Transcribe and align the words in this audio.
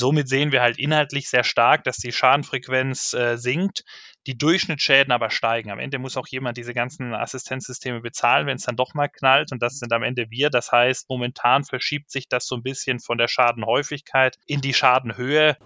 Somit 0.00 0.30
sehen 0.30 0.50
wir 0.50 0.62
halt 0.62 0.78
inhaltlich 0.78 1.28
sehr 1.28 1.44
stark, 1.44 1.84
dass 1.84 1.98
die 1.98 2.10
Schadenfrequenz 2.10 3.12
äh, 3.12 3.36
sinkt, 3.36 3.84
die 4.26 4.38
Durchschnittsschäden 4.38 5.12
aber 5.12 5.28
steigen. 5.28 5.70
Am 5.70 5.78
Ende 5.78 5.98
muss 5.98 6.16
auch 6.16 6.26
jemand 6.26 6.56
diese 6.56 6.72
ganzen 6.72 7.12
Assistenzsysteme 7.12 8.00
bezahlen, 8.00 8.46
wenn 8.46 8.56
es 8.56 8.62
dann 8.62 8.76
doch 8.76 8.94
mal 8.94 9.08
knallt. 9.08 9.52
Und 9.52 9.62
das 9.62 9.78
sind 9.78 9.92
am 9.92 10.02
Ende 10.02 10.30
wir. 10.30 10.48
Das 10.48 10.72
heißt, 10.72 11.10
momentan 11.10 11.64
verschiebt 11.64 12.10
sich 12.10 12.30
das 12.30 12.46
so 12.46 12.56
ein 12.56 12.62
bisschen 12.62 12.98
von 12.98 13.18
der 13.18 13.28
Schadenhäufigkeit 13.28 14.38
in 14.46 14.62
die 14.62 14.72
Schadenhöhe. 14.72 15.58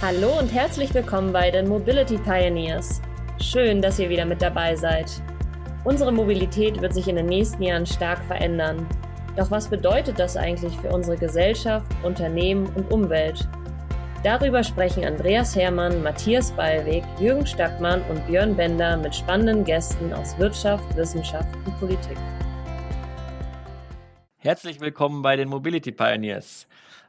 Hallo 0.00 0.38
und 0.38 0.52
herzlich 0.52 0.94
willkommen 0.94 1.32
bei 1.32 1.50
den 1.50 1.66
Mobility 1.66 2.18
Pioneers. 2.18 3.02
Schön, 3.42 3.82
dass 3.82 3.98
ihr 3.98 4.08
wieder 4.08 4.26
mit 4.26 4.42
dabei 4.42 4.76
seid. 4.76 5.10
Unsere 5.82 6.12
Mobilität 6.12 6.80
wird 6.80 6.94
sich 6.94 7.08
in 7.08 7.16
den 7.16 7.26
nächsten 7.26 7.64
Jahren 7.64 7.86
stark 7.86 8.24
verändern. 8.26 8.86
Doch 9.36 9.50
was 9.50 9.68
bedeutet 9.68 10.18
das 10.18 10.34
eigentlich 10.38 10.74
für 10.78 10.88
unsere 10.88 11.18
Gesellschaft, 11.18 11.86
Unternehmen 12.02 12.66
und 12.74 12.90
Umwelt? 12.90 13.46
Darüber 14.24 14.64
sprechen 14.64 15.04
Andreas 15.04 15.54
Hermann, 15.54 16.02
Matthias 16.02 16.50
Ballweg, 16.52 17.04
Jürgen 17.20 17.46
Stackmann 17.46 18.00
und 18.08 18.26
Björn 18.26 18.56
Bender 18.56 18.96
mit 18.96 19.14
spannenden 19.14 19.62
Gästen 19.62 20.14
aus 20.14 20.38
Wirtschaft, 20.38 20.96
Wissenschaft 20.96 21.54
und 21.66 21.78
Politik. 21.78 22.16
Herzlich 24.38 24.80
willkommen 24.80 25.20
bei 25.20 25.36
den 25.36 25.50
Mobility 25.50 25.92
Pioneers. 25.92 26.66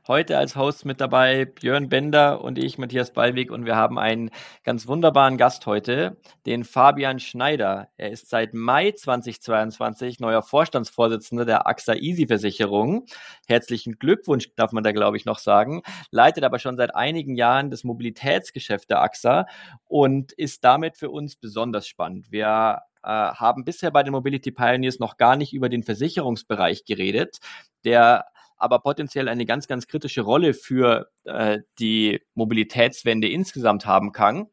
Heute 0.08 0.38
als 0.38 0.56
Host 0.56 0.86
mit 0.86 1.02
dabei 1.02 1.44
Björn 1.44 1.90
Bender 1.90 2.42
und 2.42 2.58
ich, 2.58 2.78
Matthias 2.78 3.12
Ballweg, 3.12 3.52
und 3.52 3.66
wir 3.66 3.76
haben 3.76 4.00
einen 4.00 4.32
ganz 4.64 4.88
wunderbaren 4.88 5.38
Gast 5.38 5.66
heute, 5.66 6.16
den 6.46 6.64
Fabian 6.64 7.20
Schneider. 7.20 7.90
Er 7.98 8.12
ist 8.12 8.30
seit 8.30 8.54
Mai 8.54 8.94
2022 8.94 10.22
neuer 10.22 10.44
Vorstandsvorsitzender 10.44 11.44
der 11.44 11.68
AXA 11.68 11.96
Easy 11.96 12.26
Versicherung. 12.26 13.06
Herzlichen 13.48 14.00
Glückwunsch, 14.00 14.50
darf 14.56 14.72
man 14.72 14.86
da, 14.86 14.94
glaube 14.94 15.18
ich, 15.18 15.26
noch 15.26 15.40
sagen. 15.40 15.82
Leitet 16.10 16.46
aber 16.46 16.60
schon 16.60 16.78
seit 16.78 16.96
einigen 16.96 17.36
Jahren 17.36 17.70
das 17.70 17.84
Mobilitätsgeschäft 17.84 18.90
der 18.90 19.02
AXA 19.02 19.46
und 19.84 20.32
ist 20.32 20.64
damit 20.64 20.96
für 20.96 21.10
uns 21.10 21.36
besonders 21.36 21.86
spannend. 21.86 22.32
Wir 22.32 22.80
äh, 23.04 23.10
haben 23.10 23.66
bisher 23.66 23.92
bei 23.92 24.04
den 24.04 24.14
Mobility 24.14 24.52
Pioneers 24.52 25.00
noch 25.00 25.18
gar 25.18 25.36
nicht 25.36 25.52
über 25.52 25.68
den 25.68 25.84
Versicherungsbereich 25.84 26.86
geredet, 26.86 27.40
der 27.84 28.28
aber 28.58 28.80
potenziell 28.80 29.28
eine 29.30 29.46
ganz, 29.46 29.68
ganz 29.68 29.88
kritische 29.88 30.22
Rolle 30.22 30.54
für 30.54 31.10
äh, 31.26 31.60
die 31.80 32.22
Mobilitätswende 32.34 33.30
insgesamt 33.30 33.86
haben 33.86 34.12
kann. 34.12 34.48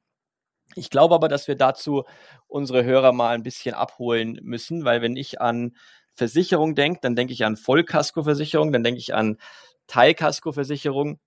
Ich 0.74 0.91
glaube 0.91 1.14
aber, 1.14 1.28
dass 1.28 1.48
wir 1.48 1.56
dazu 1.56 2.05
unsere 2.47 2.84
Hörer 2.84 3.12
mal 3.12 3.34
ein 3.34 3.42
bisschen 3.42 3.75
abholen 3.75 4.38
müssen, 4.42 4.84
weil 4.84 5.02
wenn 5.02 5.16
ich 5.16 5.41
an 5.41 5.77
Versicherung 6.12 6.75
denke, 6.75 7.00
dann 7.02 7.16
denke 7.16 7.32
ich 7.32 7.44
an 7.44 7.56
Vollkaskoversicherung, 7.56 8.72
dann 8.72 8.84
denke 8.84 8.98
ich 8.98 9.14
an 9.14 9.38
Teilkaskoversicherung. 9.86 11.19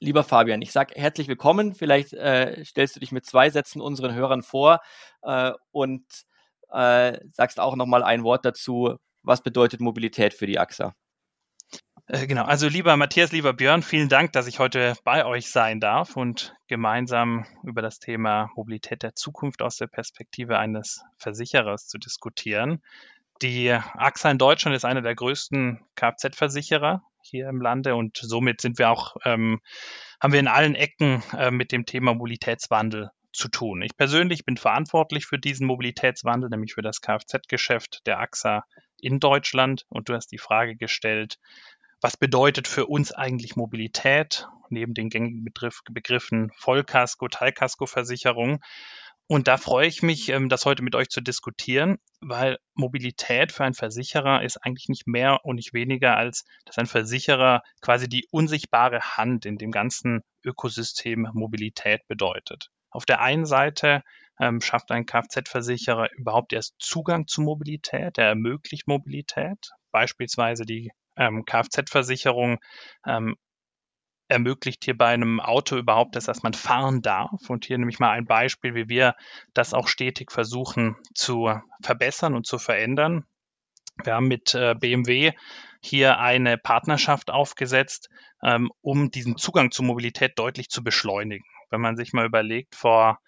Lieber 0.00 0.24
Fabian, 0.24 0.62
ich 0.62 0.72
sage 0.72 0.94
herzlich 0.96 1.28
willkommen. 1.28 1.74
Vielleicht 1.74 2.12
äh, 2.12 2.64
stellst 2.64 2.96
du 2.96 3.00
dich 3.00 3.12
mit 3.12 3.26
zwei 3.26 3.50
Sätzen 3.50 3.80
unseren 3.80 4.14
Hörern 4.14 4.42
vor 4.42 4.80
äh, 5.22 5.52
und 5.70 6.04
äh, 6.72 7.18
sagst 7.32 7.60
auch 7.60 7.76
noch 7.76 7.86
mal 7.86 8.02
ein 8.02 8.24
Wort 8.24 8.44
dazu. 8.44 8.96
Was 9.22 9.42
bedeutet 9.42 9.80
Mobilität 9.80 10.34
für 10.34 10.46
die 10.46 10.58
AXA? 10.58 10.94
Äh, 12.06 12.26
genau, 12.26 12.44
also 12.44 12.68
lieber 12.68 12.96
Matthias, 12.96 13.32
lieber 13.32 13.52
Björn, 13.52 13.82
vielen 13.82 14.08
Dank, 14.08 14.32
dass 14.32 14.46
ich 14.46 14.58
heute 14.58 14.94
bei 15.04 15.24
euch 15.24 15.50
sein 15.50 15.78
darf 15.78 16.16
und 16.16 16.54
gemeinsam 16.66 17.46
über 17.62 17.80
das 17.80 18.00
Thema 18.00 18.50
Mobilität 18.56 19.02
der 19.02 19.14
Zukunft 19.14 19.62
aus 19.62 19.76
der 19.76 19.86
Perspektive 19.86 20.58
eines 20.58 21.02
Versicherers 21.16 21.86
zu 21.86 21.98
diskutieren. 21.98 22.82
Die 23.40 23.70
AXA 23.70 24.30
in 24.30 24.38
Deutschland 24.38 24.76
ist 24.76 24.84
einer 24.84 25.02
der 25.02 25.14
größten 25.14 25.80
Kfz-Versicherer 25.94 27.02
hier 27.22 27.48
im 27.48 27.60
Lande 27.60 27.94
und 27.94 28.16
somit 28.16 28.60
sind 28.60 28.78
wir 28.78 28.90
auch, 28.90 29.16
ähm, 29.24 29.60
haben 30.20 30.32
wir 30.32 30.40
in 30.40 30.48
allen 30.48 30.74
Ecken 30.74 31.22
äh, 31.36 31.50
mit 31.50 31.70
dem 31.70 31.86
Thema 31.86 32.14
Mobilitätswandel 32.14 33.10
zu 33.32 33.48
tun. 33.48 33.80
Ich 33.82 33.96
persönlich 33.96 34.44
bin 34.44 34.56
verantwortlich 34.56 35.26
für 35.26 35.38
diesen 35.38 35.66
Mobilitätswandel, 35.66 36.50
nämlich 36.50 36.74
für 36.74 36.82
das 36.82 37.00
Kfz-Geschäft 37.00 38.06
der 38.06 38.18
AXA 38.18 38.64
in 39.00 39.20
Deutschland. 39.20 39.86
Und 39.88 40.08
du 40.08 40.14
hast 40.14 40.28
die 40.28 40.38
Frage 40.38 40.76
gestellt, 40.76 41.38
was 42.02 42.16
bedeutet 42.16 42.66
für 42.66 42.86
uns 42.86 43.12
eigentlich 43.12 43.54
Mobilität, 43.54 44.48
neben 44.70 44.92
den 44.92 45.08
gängigen 45.08 45.44
Begriff, 45.44 45.82
Begriffen 45.88 46.50
Vollkasko, 46.58 47.28
Teilkaskoversicherung. 47.28 48.58
Und 49.28 49.46
da 49.46 49.56
freue 49.56 49.86
ich 49.86 50.02
mich, 50.02 50.28
ähm, 50.28 50.48
das 50.48 50.66
heute 50.66 50.82
mit 50.82 50.96
euch 50.96 51.08
zu 51.08 51.20
diskutieren, 51.20 51.98
weil 52.20 52.58
Mobilität 52.74 53.52
für 53.52 53.64
einen 53.64 53.74
Versicherer 53.74 54.42
ist 54.42 54.56
eigentlich 54.56 54.88
nicht 54.88 55.06
mehr 55.06 55.44
und 55.44 55.56
nicht 55.56 55.72
weniger, 55.72 56.16
als 56.16 56.44
dass 56.66 56.76
ein 56.76 56.86
Versicherer 56.86 57.62
quasi 57.80 58.08
die 58.08 58.26
unsichtbare 58.32 59.00
Hand 59.16 59.46
in 59.46 59.56
dem 59.56 59.70
ganzen 59.70 60.22
Ökosystem 60.44 61.28
Mobilität 61.34 62.00
bedeutet. 62.08 62.68
Auf 62.90 63.06
der 63.06 63.20
einen 63.20 63.46
Seite 63.46 64.02
ähm, 64.40 64.60
schafft 64.60 64.90
ein 64.90 65.06
Kfz-Versicherer 65.06 66.10
überhaupt 66.16 66.52
erst 66.52 66.74
Zugang 66.78 67.28
zu 67.28 67.42
Mobilität, 67.42 68.18
er 68.18 68.26
ermöglicht 68.26 68.88
Mobilität, 68.88 69.70
beispielsweise 69.92 70.66
die 70.66 70.90
ähm, 71.16 71.44
Kfz-Versicherung 71.44 72.58
ähm, 73.06 73.36
ermöglicht 74.28 74.84
hier 74.84 74.96
bei 74.96 75.08
einem 75.08 75.40
Auto 75.40 75.76
überhaupt 75.76 76.16
das, 76.16 76.24
dass 76.24 76.42
man 76.42 76.54
fahren 76.54 77.02
darf. 77.02 77.48
Und 77.48 77.66
hier 77.66 77.78
nehme 77.78 77.90
ich 77.90 77.98
mal 77.98 78.10
ein 78.10 78.24
Beispiel, 78.24 78.74
wie 78.74 78.88
wir 78.88 79.14
das 79.52 79.74
auch 79.74 79.88
stetig 79.88 80.32
versuchen 80.32 80.96
zu 81.14 81.50
verbessern 81.82 82.34
und 82.34 82.46
zu 82.46 82.58
verändern. 82.58 83.26
Wir 84.02 84.14
haben 84.14 84.28
mit 84.28 84.54
äh, 84.54 84.74
BMW 84.74 85.32
hier 85.82 86.18
eine 86.18 86.56
Partnerschaft 86.56 87.30
aufgesetzt, 87.30 88.08
ähm, 88.42 88.70
um 88.80 89.10
diesen 89.10 89.36
Zugang 89.36 89.70
zur 89.70 89.84
Mobilität 89.84 90.38
deutlich 90.38 90.68
zu 90.68 90.82
beschleunigen. 90.82 91.44
Wenn 91.70 91.80
man 91.80 91.96
sich 91.96 92.12
mal 92.12 92.24
überlegt, 92.24 92.74
vor 92.74 93.18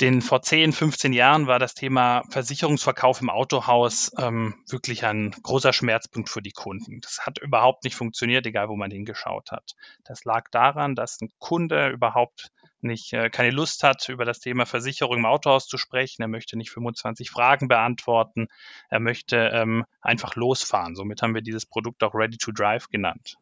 den 0.00 0.20
vor 0.20 0.42
10, 0.42 0.72
15 0.72 1.12
Jahren 1.12 1.46
war 1.46 1.58
das 1.58 1.74
Thema 1.74 2.22
Versicherungsverkauf 2.30 3.22
im 3.22 3.30
Autohaus 3.30 4.12
ähm, 4.18 4.54
wirklich 4.68 5.06
ein 5.06 5.30
großer 5.30 5.72
Schmerzpunkt 5.72 6.28
für 6.28 6.42
die 6.42 6.52
Kunden. 6.52 7.00
Das 7.00 7.20
hat 7.24 7.38
überhaupt 7.38 7.84
nicht 7.84 7.96
funktioniert, 7.96 8.46
egal 8.46 8.68
wo 8.68 8.76
man 8.76 8.90
hingeschaut 8.90 9.50
hat. 9.52 9.72
Das 10.04 10.24
lag 10.24 10.48
daran, 10.50 10.94
dass 10.94 11.20
ein 11.20 11.30
Kunde 11.38 11.88
überhaupt 11.88 12.50
nicht 12.82 13.12
äh, 13.14 13.30
keine 13.30 13.50
Lust 13.50 13.82
hat, 13.82 14.08
über 14.08 14.24
das 14.24 14.40
Thema 14.40 14.66
Versicherung 14.66 15.18
im 15.18 15.26
Autohaus 15.26 15.66
zu 15.66 15.78
sprechen. 15.78 16.22
Er 16.22 16.28
möchte 16.28 16.58
nicht 16.58 16.70
25 16.70 17.30
Fragen 17.30 17.68
beantworten. 17.68 18.48
Er 18.90 19.00
möchte 19.00 19.50
ähm, 19.52 19.84
einfach 20.02 20.36
losfahren. 20.36 20.94
Somit 20.94 21.22
haben 21.22 21.34
wir 21.34 21.42
dieses 21.42 21.64
Produkt 21.64 22.02
auch 22.02 22.14
Ready 22.14 22.36
to 22.36 22.52
Drive 22.52 22.88
genannt. 22.88 23.36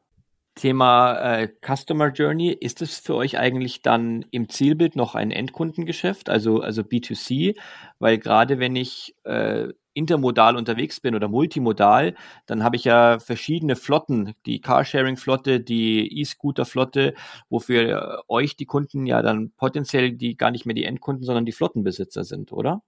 Thema 0.54 1.14
äh, 1.38 1.48
Customer 1.66 2.08
Journey, 2.12 2.50
ist 2.52 2.80
es 2.82 2.98
für 2.98 3.14
euch 3.16 3.38
eigentlich 3.38 3.82
dann 3.82 4.24
im 4.30 4.48
Zielbild 4.48 4.96
noch 4.96 5.14
ein 5.14 5.30
Endkundengeschäft, 5.30 6.28
also, 6.28 6.60
also 6.60 6.82
B2C? 6.82 7.56
Weil 7.98 8.18
gerade 8.18 8.58
wenn 8.60 8.76
ich 8.76 9.16
äh, 9.24 9.68
intermodal 9.94 10.56
unterwegs 10.56 11.00
bin 11.00 11.14
oder 11.14 11.28
multimodal, 11.28 12.14
dann 12.46 12.62
habe 12.64 12.76
ich 12.76 12.84
ja 12.84 13.18
verschiedene 13.18 13.76
Flotten, 13.76 14.34
die 14.46 14.60
Carsharing-Flotte, 14.60 15.60
die 15.60 16.20
E-Scooter-Flotte, 16.20 17.14
wofür 17.48 18.22
euch 18.28 18.56
die 18.56 18.66
Kunden 18.66 19.06
ja 19.06 19.22
dann 19.22 19.52
potenziell 19.56 20.12
die 20.12 20.36
gar 20.36 20.50
nicht 20.50 20.66
mehr 20.66 20.74
die 20.74 20.84
Endkunden, 20.84 21.24
sondern 21.24 21.46
die 21.46 21.52
Flottenbesitzer 21.52 22.24
sind, 22.24 22.52
oder? 22.52 22.82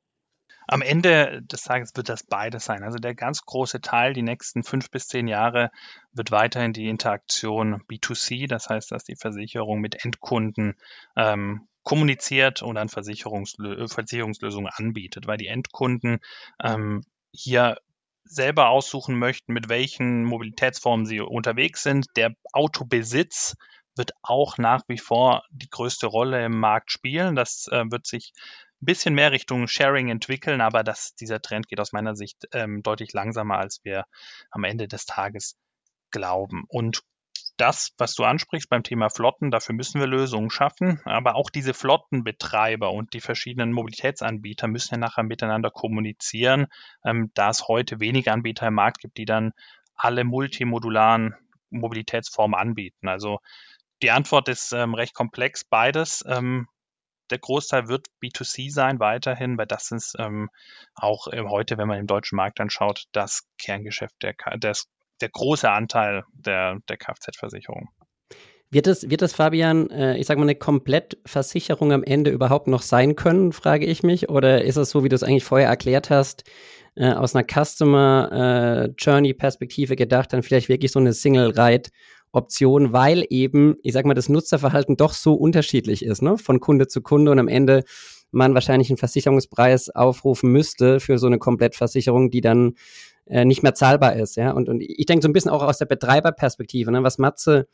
Am 0.66 0.82
Ende 0.82 1.43
des 1.43 1.62
Tages 1.62 1.93
wird 1.94 2.09
das 2.09 2.25
beides 2.25 2.65
sein. 2.65 2.82
Also 2.82 2.99
der 2.99 3.15
ganz 3.15 3.43
große 3.43 3.81
Teil, 3.81 4.12
die 4.12 4.22
nächsten 4.22 4.65
fünf 4.65 4.91
bis 4.91 5.09
zehn 5.09 5.28
Jahre, 5.28 5.71
wird 6.12 6.31
weiterhin 6.31 6.72
die 6.72 6.88
Interaktion 6.88 7.82
B2C, 7.88 8.49
das 8.49 8.69
heißt, 8.69 8.91
dass 8.91 9.04
die 9.04 9.16
Versicherung 9.16 9.81
mit 9.81 10.04
Endkunden 10.04 10.75
ähm, 11.16 11.69
kommuniziert 11.82 12.62
und 12.62 12.75
dann 12.75 12.88
Versicherungslö 12.88 13.87
Versicherungslösungen 13.87 14.71
anbietet, 14.75 15.28
weil 15.28 15.37
die 15.37 15.47
Endkunden 15.47 16.19
ähm, 16.60 17.04
hier 17.31 17.78
selber 18.25 18.71
aussuchen 18.71 19.16
möchten, 19.16 19.53
mit 19.53 19.69
welchen 19.69 20.25
Mobilitätsformen 20.25 21.06
sie 21.06 21.21
unterwegs 21.21 21.84
sind. 21.84 22.06
Der 22.16 22.34
Autobesitz 22.53 23.56
wird 23.94 24.10
auch 24.22 24.59
nach 24.59 24.83
wie 24.88 24.98
vor 24.98 25.44
die 25.51 25.71
größte 25.71 26.07
Rolle 26.07 26.45
im 26.45 26.59
Markt 26.59 26.91
spielen. 26.91 27.36
Das 27.36 27.69
äh, 27.71 27.84
wird 27.89 28.07
sich 28.07 28.33
bisschen 28.81 29.15
mehr 29.15 29.33
Richtung 29.33 29.69
Sharing 29.69 30.09
entwickeln, 30.09 30.61
aber 30.61 30.84
das, 30.84 31.15
dieser 31.15 31.41
Trend 31.41 31.69
geht 31.69 31.81
aus 31.81 31.93
meiner 31.93 32.15
Sicht 32.15 32.47
ähm, 32.53 32.83
deutlich 32.83 33.13
langsamer, 33.13 33.59
als 33.59 33.81
wir 33.84 34.05
am 34.51 34.65
Ende 34.65 34.89
des 34.89 35.07
Tages 35.07 35.57
glauben. 36.11 36.65
Und 36.69 37.03
das, 37.57 37.93
was 37.97 38.15
du 38.15 38.25
ansprichst 38.25 38.69
beim 38.69 38.83
Thema 38.83 39.09
Flotten, 39.09 39.51
dafür 39.51 39.75
müssen 39.75 40.01
wir 40.01 40.07
Lösungen 40.07 40.51
schaffen. 40.51 41.01
Aber 41.05 41.37
auch 41.37 41.51
diese 41.51 41.73
Flottenbetreiber 41.73 42.93
und 42.93 43.15
die 43.15 43.21
verschiedenen 43.21 43.73
Mobilitätsanbieter 43.73 44.69
müssen 44.69 44.95
ja 44.95 44.99
nachher 44.99 45.22
miteinander 45.22 45.71
kommunizieren, 45.71 46.67
ähm, 47.05 47.31
da 47.34 47.51
es 47.51 47.67
heute 47.69 47.99
wenige 48.01 48.33
Anbieter 48.33 48.67
im 48.67 48.75
Markt 48.75 49.01
gibt, 49.01 49.17
die 49.17 49.25
dann 49.25 49.53
alle 49.95 50.25
multimodularen 50.25 51.34
Mobilitätsformen 51.71 52.59
anbieten. 52.59 53.09
Also 53.09 53.39
die 54.03 54.11
Antwort 54.11 54.49
ist 54.49 54.72
ähm, 54.72 54.95
recht 54.95 55.15
komplex, 55.15 55.65
beides. 55.65 56.22
Ähm, 56.29 56.69
der 57.31 57.39
Großteil 57.39 57.89
wird 57.89 58.07
B2C 58.23 58.73
sein 58.73 59.01
weiterhin, 59.01 59.59
weil 59.59 59.67
das 59.67 59.91
ist 59.91 60.15
ähm, 60.19 60.49
auch 60.95 61.28
äh, 61.28 61.43
heute, 61.49 61.78
wenn 61.78 61.89
man 61.89 61.99
im 61.99 62.07
deutschen 62.07 62.37
Markt 62.37 62.61
anschaut, 62.61 63.05
das 63.13 63.43
Kerngeschäft, 63.59 64.15
der, 64.23 64.34
das, 64.59 64.87
der 65.21 65.28
große 65.28 65.71
Anteil 65.71 66.25
der, 66.33 66.78
der 66.89 66.97
Kfz-Versicherung. 66.97 67.89
Wird 68.69 68.89
es, 68.89 69.09
wird 69.09 69.23
es, 69.23 69.33
Fabian, 69.33 69.91
äh, 69.91 70.17
ich 70.17 70.27
sag 70.27 70.39
mal, 70.39 70.43
eine 70.43 70.57
Komplettversicherung 70.57 71.93
am 71.93 72.03
Ende 72.03 72.33
überhaupt 72.33 72.67
noch 72.67 72.83
sein 72.83 73.15
können, 73.15 73.53
frage 73.53 73.87
ich 73.87 74.03
mich? 74.03 74.29
Oder 74.29 74.65
ist 74.65 74.77
es 74.77 74.91
so, 74.91 75.05
wie 75.05 75.09
du 75.09 75.15
es 75.15 75.22
eigentlich 75.22 75.45
vorher 75.45 75.69
erklärt 75.69 76.11
hast, 76.11 76.43
äh, 76.97 77.13
aus 77.13 77.37
einer 77.37 77.47
Customer 77.47 78.89
äh, 78.89 79.97
gedacht, 79.97 80.33
dann 80.33 80.43
vielleicht 80.43 80.69
wirklich 80.69 80.91
so 80.91 80.99
eine 80.99 81.13
Single 81.13 81.51
Ride 81.59 81.91
Option, 82.36 82.92
weil 82.92 83.24
eben, 83.30 83.77
ich 83.83 83.92
sag 83.92 84.04
mal, 84.04 84.15
das 84.15 84.28
Nutzerverhalten 84.28 84.97
doch 84.97 85.15
so 85.15 85.34
unterschiedlich 85.34 86.04
ist, 86.04 86.22
ne? 86.22 86.38
Von 86.38 86.60
Kunde 86.60 86.86
zu 86.86 87.00
Kunde 87.00 87.33
und 87.33 87.38
am 87.38 87.48
Ende 87.48 87.83
man 88.30 88.54
wahrscheinlich 88.54 88.91
einen 88.91 88.98
Versicherungspreis 88.98 89.91
aufrufen 89.91 90.53
müsste 90.53 91.00
für 91.00 91.18
so 91.18 91.27
eine 91.27 91.38
Komplettversicherung, 91.38 92.30
die 92.30 92.42
dann 92.42 92.74
äh, 93.27 93.44
nicht 93.44 93.62
mehr 93.62 93.74
zahlbar 93.74 94.16
ist, 94.16 94.36
ja. 94.36 94.50
Und, 94.53 94.68
und 94.68 94.80
ich 94.80 95.06
denke 95.06 95.22
so 95.22 95.28
ein 95.28 95.33
bisschen 95.33 95.50
auch 95.50 95.62
aus 95.62 95.78
der 95.78 95.86
Betreiberperspektive, 95.86 96.92
ne? 96.92 97.03
was 97.03 97.18
Matze 97.18 97.66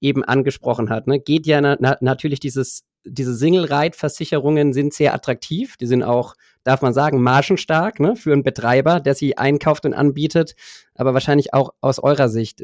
eben 0.00 0.22
angesprochen 0.24 0.90
hat, 0.90 1.06
ne? 1.06 1.18
geht 1.18 1.46
ja 1.46 1.60
na 1.60 1.96
natürlich 2.00 2.40
dieses 2.40 2.84
diese 3.04 3.34
Single-Ride-Versicherungen 3.34 4.72
sind 4.72 4.94
sehr 4.94 5.14
attraktiv. 5.14 5.76
Die 5.76 5.86
sind 5.86 6.02
auch, 6.02 6.34
darf 6.64 6.82
man 6.82 6.92
sagen, 6.92 7.22
margenstark 7.22 8.00
ne, 8.00 8.16
für 8.16 8.32
einen 8.32 8.42
Betreiber, 8.42 9.00
der 9.00 9.14
sie 9.14 9.36
einkauft 9.38 9.84
und 9.84 9.94
anbietet. 9.94 10.54
Aber 10.94 11.14
wahrscheinlich 11.14 11.54
auch 11.54 11.70
aus 11.80 11.98
eurer 11.98 12.28
Sicht. 12.28 12.62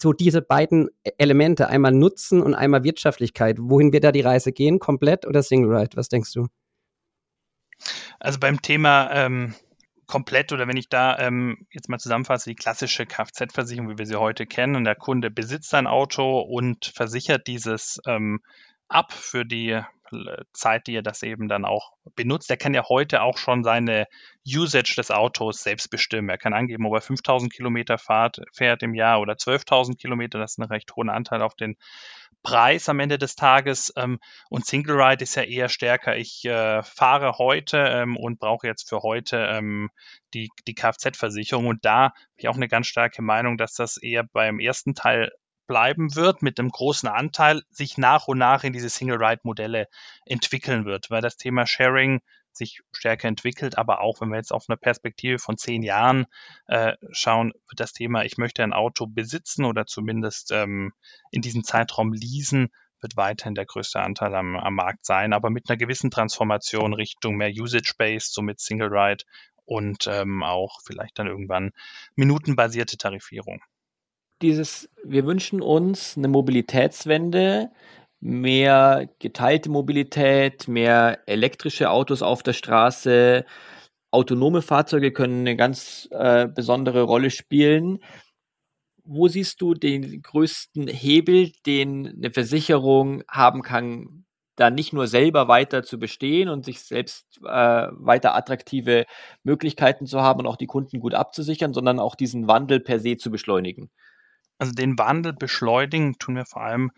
So 0.00 0.12
diese 0.12 0.42
beiden 0.42 0.88
Elemente, 1.18 1.68
einmal 1.68 1.92
Nutzen 1.92 2.42
und 2.42 2.54
einmal 2.54 2.84
Wirtschaftlichkeit. 2.84 3.56
Wohin 3.60 3.92
wird 3.92 4.04
da 4.04 4.12
die 4.12 4.20
Reise 4.20 4.52
gehen? 4.52 4.78
Komplett 4.78 5.26
oder 5.26 5.42
Single-Ride? 5.42 5.96
Was 5.96 6.08
denkst 6.08 6.32
du? 6.32 6.46
Also 8.20 8.38
beim 8.38 8.62
Thema 8.62 9.10
ähm, 9.12 9.54
komplett 10.06 10.52
oder 10.52 10.68
wenn 10.68 10.76
ich 10.76 10.88
da 10.88 11.18
ähm, 11.18 11.66
jetzt 11.70 11.88
mal 11.88 11.98
zusammenfasse, 11.98 12.50
die 12.50 12.54
klassische 12.54 13.06
Kfz-Versicherung, 13.06 13.88
wie 13.88 13.98
wir 13.98 14.06
sie 14.06 14.20
heute 14.20 14.46
kennen, 14.46 14.76
und 14.76 14.84
der 14.84 14.94
Kunde 14.94 15.30
besitzt 15.30 15.74
ein 15.74 15.86
Auto 15.86 16.40
und 16.40 16.92
versichert 16.94 17.46
dieses 17.46 17.98
ähm, 18.06 18.40
ab 18.92 19.12
für 19.12 19.44
die 19.44 19.70
äh, 19.70 19.84
Zeit, 20.52 20.86
die 20.86 20.96
er 20.96 21.02
das 21.02 21.22
eben 21.22 21.48
dann 21.48 21.64
auch 21.64 21.92
benutzt. 22.14 22.50
Er 22.50 22.56
kann 22.56 22.74
ja 22.74 22.88
heute 22.88 23.22
auch 23.22 23.38
schon 23.38 23.64
seine 23.64 24.06
Usage 24.46 24.94
des 24.96 25.10
Autos 25.10 25.62
selbst 25.62 25.88
bestimmen. 25.88 26.28
Er 26.28 26.38
kann 26.38 26.52
angeben, 26.52 26.86
ob 26.86 26.94
er 26.94 27.00
5000 27.00 27.52
Kilometer 27.52 27.98
fahrt, 27.98 28.40
fährt 28.52 28.82
im 28.82 28.94
Jahr 28.94 29.20
oder 29.20 29.34
12.000 29.34 29.96
Kilometer. 29.96 30.38
Das 30.38 30.52
ist 30.52 30.58
ein 30.58 30.64
recht 30.64 30.94
hohen 30.96 31.08
Anteil 31.08 31.42
auf 31.42 31.54
den 31.54 31.76
Preis 32.42 32.88
am 32.88 33.00
Ende 33.00 33.18
des 33.18 33.36
Tages. 33.36 33.92
Ähm, 33.96 34.18
und 34.50 34.66
Single 34.66 35.00
Ride 35.00 35.22
ist 35.22 35.36
ja 35.36 35.42
eher 35.42 35.68
stärker. 35.68 36.16
Ich 36.16 36.44
äh, 36.44 36.82
fahre 36.82 37.38
heute 37.38 37.78
ähm, 37.78 38.16
und 38.16 38.38
brauche 38.38 38.66
jetzt 38.66 38.88
für 38.88 39.02
heute 39.02 39.38
ähm, 39.38 39.90
die, 40.34 40.50
die 40.66 40.74
Kfz-Versicherung. 40.74 41.66
Und 41.66 41.84
da 41.84 42.06
habe 42.06 42.14
ich 42.36 42.48
auch 42.48 42.56
eine 42.56 42.68
ganz 42.68 42.88
starke 42.88 43.22
Meinung, 43.22 43.58
dass 43.58 43.74
das 43.74 43.96
eher 43.96 44.24
beim 44.24 44.58
ersten 44.58 44.94
Teil 44.94 45.30
bleiben 45.66 46.14
wird, 46.14 46.42
mit 46.42 46.58
einem 46.58 46.70
großen 46.70 47.08
Anteil 47.08 47.62
sich 47.70 47.98
nach 47.98 48.28
und 48.28 48.38
nach 48.38 48.64
in 48.64 48.72
diese 48.72 48.88
Single-Ride-Modelle 48.88 49.88
entwickeln 50.26 50.84
wird, 50.84 51.10
weil 51.10 51.22
das 51.22 51.36
Thema 51.36 51.66
Sharing 51.66 52.20
sich 52.52 52.82
stärker 52.92 53.28
entwickelt, 53.28 53.78
aber 53.78 54.00
auch 54.00 54.20
wenn 54.20 54.28
wir 54.28 54.36
jetzt 54.36 54.52
auf 54.52 54.66
eine 54.68 54.76
Perspektive 54.76 55.38
von 55.38 55.56
zehn 55.56 55.82
Jahren 55.82 56.26
äh, 56.66 56.94
schauen, 57.10 57.52
wird 57.68 57.80
das 57.80 57.92
Thema, 57.92 58.24
ich 58.24 58.36
möchte 58.36 58.62
ein 58.62 58.74
Auto 58.74 59.06
besitzen 59.06 59.64
oder 59.64 59.86
zumindest 59.86 60.52
ähm, 60.52 60.92
in 61.30 61.40
diesem 61.42 61.64
Zeitraum 61.64 62.12
leasen, 62.12 62.68
wird 63.00 63.16
weiterhin 63.16 63.54
der 63.54 63.66
größte 63.66 64.00
Anteil 64.00 64.34
am, 64.34 64.56
am 64.56 64.74
Markt 64.74 65.04
sein, 65.04 65.32
aber 65.32 65.50
mit 65.50 65.68
einer 65.68 65.76
gewissen 65.76 66.10
Transformation 66.10 66.94
Richtung 66.94 67.36
mehr 67.36 67.50
Usage-Based, 67.50 68.32
so 68.32 68.42
mit 68.42 68.60
Single 68.60 68.88
Ride 68.92 69.24
und 69.64 70.06
ähm, 70.06 70.42
auch 70.42 70.80
vielleicht 70.84 71.18
dann 71.18 71.26
irgendwann 71.26 71.72
minutenbasierte 72.14 72.96
Tarifierung. 72.96 73.62
Dieses, 74.42 74.90
wir 75.04 75.26
wünschen 75.26 75.60
uns 75.62 76.16
eine 76.16 76.28
Mobilitätswende, 76.28 77.70
mehr 78.20 79.08
geteilte 79.18 79.70
Mobilität, 79.70 80.68
mehr 80.68 81.20
elektrische 81.26 81.90
Autos 81.90 82.22
auf 82.22 82.42
der 82.42 82.52
Straße, 82.52 83.44
autonome 84.12 84.62
Fahrzeuge 84.62 85.12
können 85.12 85.40
eine 85.40 85.56
ganz 85.56 86.08
äh, 86.12 86.46
besondere 86.48 87.02
Rolle 87.02 87.30
spielen. 87.30 87.98
Wo 89.04 89.26
siehst 89.28 89.60
du 89.60 89.74
den 89.74 90.22
größten 90.22 90.86
Hebel, 90.86 91.52
den 91.66 92.06
eine 92.08 92.30
Versicherung 92.30 93.22
haben 93.28 93.62
kann, 93.62 94.24
da 94.56 94.70
nicht 94.70 94.92
nur 94.92 95.08
selber 95.08 95.48
weiter 95.48 95.82
zu 95.82 95.98
bestehen 95.98 96.48
und 96.48 96.64
sich 96.64 96.80
selbst 96.80 97.26
äh, 97.44 97.48
weiter 97.90 98.36
attraktive 98.36 99.06
Möglichkeiten 99.42 100.06
zu 100.06 100.20
haben 100.20 100.40
und 100.40 100.46
auch 100.46 100.56
die 100.56 100.66
Kunden 100.66 101.00
gut 101.00 101.14
abzusichern, 101.14 101.72
sondern 101.74 101.98
auch 101.98 102.14
diesen 102.14 102.46
Wandel 102.48 102.80
per 102.80 103.00
se 103.00 103.16
zu 103.16 103.30
beschleunigen? 103.30 103.90
Also 104.62 104.74
den 104.74 104.96
Wandel 104.96 105.32
beschleunigen 105.32 106.20
tun 106.20 106.36
wir 106.36 106.46
vor 106.46 106.62
allem 106.62 106.92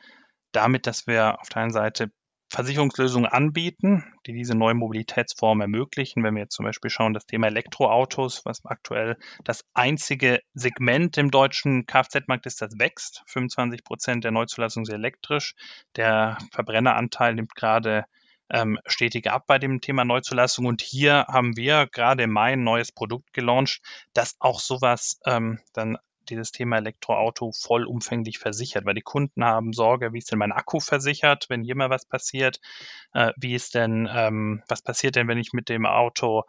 damit, 0.53 0.87
dass 0.87 1.07
wir 1.07 1.41
auf 1.41 1.49
der 1.49 1.63
einen 1.63 1.73
Seite 1.73 2.11
Versicherungslösungen 2.51 3.27
anbieten, 3.27 4.05
die 4.27 4.35
diese 4.35 4.55
neue 4.55 4.75
Mobilitätsform 4.75 5.63
ermöglichen. 5.63 6.23
Wenn 6.23 6.35
wir 6.35 6.43
jetzt 6.43 6.57
zum 6.57 6.67
Beispiel 6.67 6.91
schauen, 6.91 7.15
das 7.15 7.25
Thema 7.25 7.47
Elektroautos, 7.47 8.45
was 8.45 8.63
aktuell 8.67 9.17
das 9.45 9.65
einzige 9.73 10.41
Segment 10.53 11.17
im 11.17 11.31
deutschen 11.31 11.87
Kfz-Markt 11.87 12.45
ist, 12.45 12.61
das 12.61 12.79
wächst. 12.79 13.23
25 13.29 13.83
Prozent 13.83 14.25
der 14.25 14.31
Neuzulassungen 14.31 14.85
sind 14.85 14.97
elektrisch. 14.97 15.55
Der 15.97 16.37
Verbrenneranteil 16.53 17.35
nimmt 17.35 17.55
gerade 17.55 18.05
ähm, 18.51 18.79
stetig 18.85 19.31
ab 19.31 19.45
bei 19.47 19.59
dem 19.59 19.81
Thema 19.81 20.05
Neuzulassung. 20.05 20.67
Und 20.67 20.83
hier 20.83 21.25
haben 21.29 21.57
wir 21.57 21.87
gerade 21.91 22.25
im 22.25 22.31
Mai 22.31 22.53
ein 22.53 22.63
neues 22.63 22.93
Produkt 22.93 23.33
gelauncht, 23.33 23.81
das 24.13 24.37
auch 24.39 24.61
sowas 24.61 25.19
ähm, 25.25 25.61
dann 25.73 25.97
dieses 26.31 26.53
Thema 26.53 26.79
Elektroauto 26.79 27.53
vollumfänglich 27.53 28.39
versichert, 28.39 28.85
weil 28.85 28.95
die 28.95 29.03
Kunden 29.03 29.45
haben 29.45 29.73
Sorge, 29.73 30.13
wie 30.13 30.19
ist 30.19 30.31
denn 30.31 30.39
mein 30.39 30.53
Akku 30.53 30.81
versichert, 30.81 31.47
wenn 31.49 31.63
hier 31.63 31.77
mal 31.77 31.91
was 31.91 32.07
passiert, 32.07 32.61
äh, 33.13 33.33
wie 33.37 33.55
ist 33.55 33.75
denn, 33.75 34.09
ähm, 34.13 34.63
was 34.69 34.83
passiert 34.83 35.17
denn, 35.17 35.29
wenn 35.29 35.39
ich 35.39 35.53
mit 35.53 35.69
dem 35.69 35.87
Auto 35.87 36.45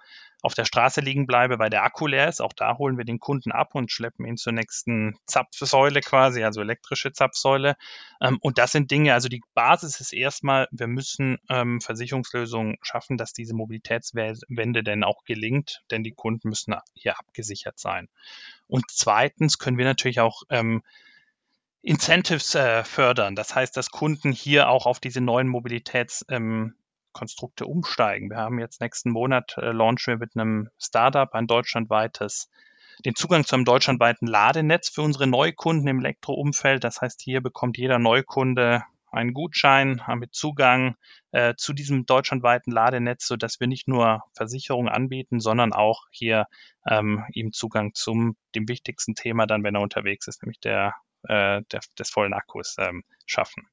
auf 0.46 0.54
der 0.54 0.66
Straße 0.66 1.02
liegen 1.02 1.26
bleibe, 1.26 1.58
weil 1.58 1.72
der 1.72 1.84
Akku 1.84 2.06
leer 2.06 2.30
ist. 2.30 2.40
Auch 2.40 2.54
da 2.54 2.78
holen 2.78 3.00
wir 3.00 3.04
den 3.04 3.20
Kunden 3.20 3.52
ab 3.52 3.74
und 3.74 3.92
schleppen 3.92 4.28
ihn 4.28 4.38
zur 4.38 4.54
nächsten 4.54 5.18
Zapfsäule 5.26 6.02
quasi, 6.02 6.44
also 6.44 6.62
elektrische 6.62 7.12
Zapfsäule. 7.12 7.76
Ähm, 8.22 8.38
und 8.42 8.60
das 8.60 8.72
sind 8.72 8.92
Dinge, 8.92 9.14
also 9.14 9.28
die 9.28 9.42
Basis 9.56 10.00
ist 10.00 10.14
erstmal, 10.14 10.68
wir 10.72 10.86
müssen 10.86 11.40
ähm, 11.50 11.82
Versicherungslösungen 11.82 12.78
schaffen, 12.84 13.18
dass 13.18 13.34
diese 13.34 13.56
Mobilitätswende 13.56 14.84
denn 14.84 15.04
auch 15.04 15.24
gelingt, 15.26 15.82
denn 15.90 16.04
die 16.04 16.14
Kunden 16.14 16.50
müssen 16.50 16.76
hier 16.94 17.18
abgesichert 17.18 17.80
sein. 17.80 18.08
Und 18.68 18.86
zweitens 18.90 19.58
können 19.58 19.80
wir 19.80 19.86
natürlich 19.86 20.20
auch 20.20 20.44
ähm, 20.50 20.84
Incentives 21.82 22.54
äh, 22.54 22.84
fördern. 22.84 23.36
Das 23.36 23.56
heißt, 23.56 23.76
dass 23.76 23.90
Kunden 23.90 24.32
hier 24.32 24.70
auch 24.70 24.86
auf 24.86 25.00
diese 25.00 25.22
neuen 25.22 25.48
Mobilitätskonstrukte 25.48 26.85
ähm, 27.16 27.66
umsteigen. 27.66 28.30
Wir 28.30 28.38
haben 28.38 28.60
jetzt 28.60 28.82
nächsten 28.82 29.12
Monat 29.12 29.56
äh, 29.58 29.72
launchen 29.72 30.14
wir 30.14 30.18
mit 30.20 30.36
einem 30.36 30.70
Startup 30.78 31.34
ein 31.34 31.48
deutschlandweites 31.48 32.50
den 33.04 33.16
Zugang 33.16 33.44
zu 33.44 33.56
einem 33.56 33.66
deutschlandweiten 33.66 34.28
Ladenetz 34.28 34.90
für 34.90 35.02
unsere 35.02 35.28
Neukunden 35.28 35.88
im 35.88 36.00
Elektroumfeld. 36.00 36.84
Das 36.84 37.02
heißt, 37.02 37.22
hier 37.22 37.42
bekommt 37.42 37.78
jeder 37.78 38.00
Neukunde 38.00 38.84
einen 39.12 39.34
Gutschein, 39.34 40.02
wir 40.22 40.32
Zugang 40.32 40.96
äh, 41.32 41.56
zu 41.56 41.74
diesem 41.74 42.06
deutschlandweiten 42.06 42.72
Ladenetz, 42.72 43.26
sodass 43.26 43.60
wir 43.60 43.68
nicht 43.68 43.88
nur 43.88 44.24
Versicherungen 44.34 44.90
anbieten, 44.90 45.40
sondern 45.40 45.74
auch 45.74 46.04
hier 46.12 46.48
ähm, 46.88 47.24
ihm 47.34 47.54
Zugang 47.54 47.94
zum 47.94 48.36
dem 48.56 48.68
wichtigsten 48.68 49.16
Thema 49.16 49.46
dann, 49.48 49.64
wenn 49.64 49.76
er 49.76 49.82
unterwegs 49.82 50.28
ist, 50.28 50.44
nämlich 50.44 50.60
der, 50.60 50.96
äh, 51.24 51.62
der 51.72 51.80
des 51.98 52.10
vollen 52.10 52.34
Akkus 52.34 52.76
ähm, 52.78 53.04
schaffen. 53.26 53.68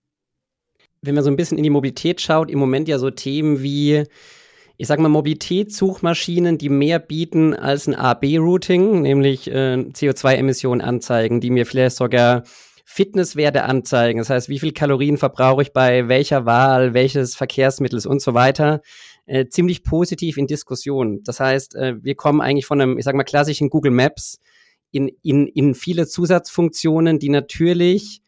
Wenn 1.03 1.15
man 1.15 1.25
so 1.25 1.31
ein 1.31 1.37
bisschen 1.37 1.59
in 1.59 1.65
die 1.65 1.71
Mobilität 1.71 2.21
schaut, 2.21 2.51
im 2.51 2.59
Moment 2.59 2.89
ja 2.89 2.99
so 2.99 3.11
Themen 3.11 3.63
wie 3.63 4.05
ich 4.79 4.89
sage 4.89 5.03
mal, 5.03 5.09
Mobilitätssuchmaschinen, 5.09 6.59
die 6.59 6.69
mehr 6.69 6.99
bieten 6.99 7.55
als 7.55 7.87
ein 7.87 7.95
A-B-Routing, 7.95 9.03
nämlich 9.03 9.49
äh, 9.49 9.77
CO2-Emissionen 9.77 10.81
anzeigen, 10.81 11.41
die 11.41 11.51
mir 11.51 11.67
vielleicht 11.67 11.97
sogar 11.97 12.43
Fitnesswerte 12.85 13.63
anzeigen. 13.63 14.19
Das 14.19 14.31
heißt, 14.31 14.49
wie 14.49 14.59
viel 14.59 14.73
Kalorien 14.73 15.19
verbrauche 15.19 15.63
ich 15.63 15.73
bei 15.73 16.09
welcher 16.09 16.47
Wahl, 16.47 16.95
welches 16.95 17.37
Verkehrsmittels 17.37 18.07
und 18.07 18.21
so 18.21 18.35
weiter. 18.35 18.81
Äh, 19.27 19.47
ziemlich 19.47 19.85
positiv 19.85 20.37
in 20.37 20.47
Diskussion. 20.47 21.23
Das 21.23 21.39
heißt, 21.39 21.77
äh, 21.77 21.95
wir 22.03 22.17
kommen 22.17 22.41
eigentlich 22.41 22.67
von 22.67 22.81
einem, 22.81 22.99
ich 22.99 23.05
sag 23.05 23.15
mal, 23.15 23.23
klassischen 23.23 23.71
Google 23.71 23.93
Maps 23.93 24.41
in, 24.91 25.09
in, 25.23 25.47
in 25.47 25.75
viele 25.75 26.07
Zusatzfunktionen, 26.07 27.19
die 27.19 27.29
natürlich 27.29 28.22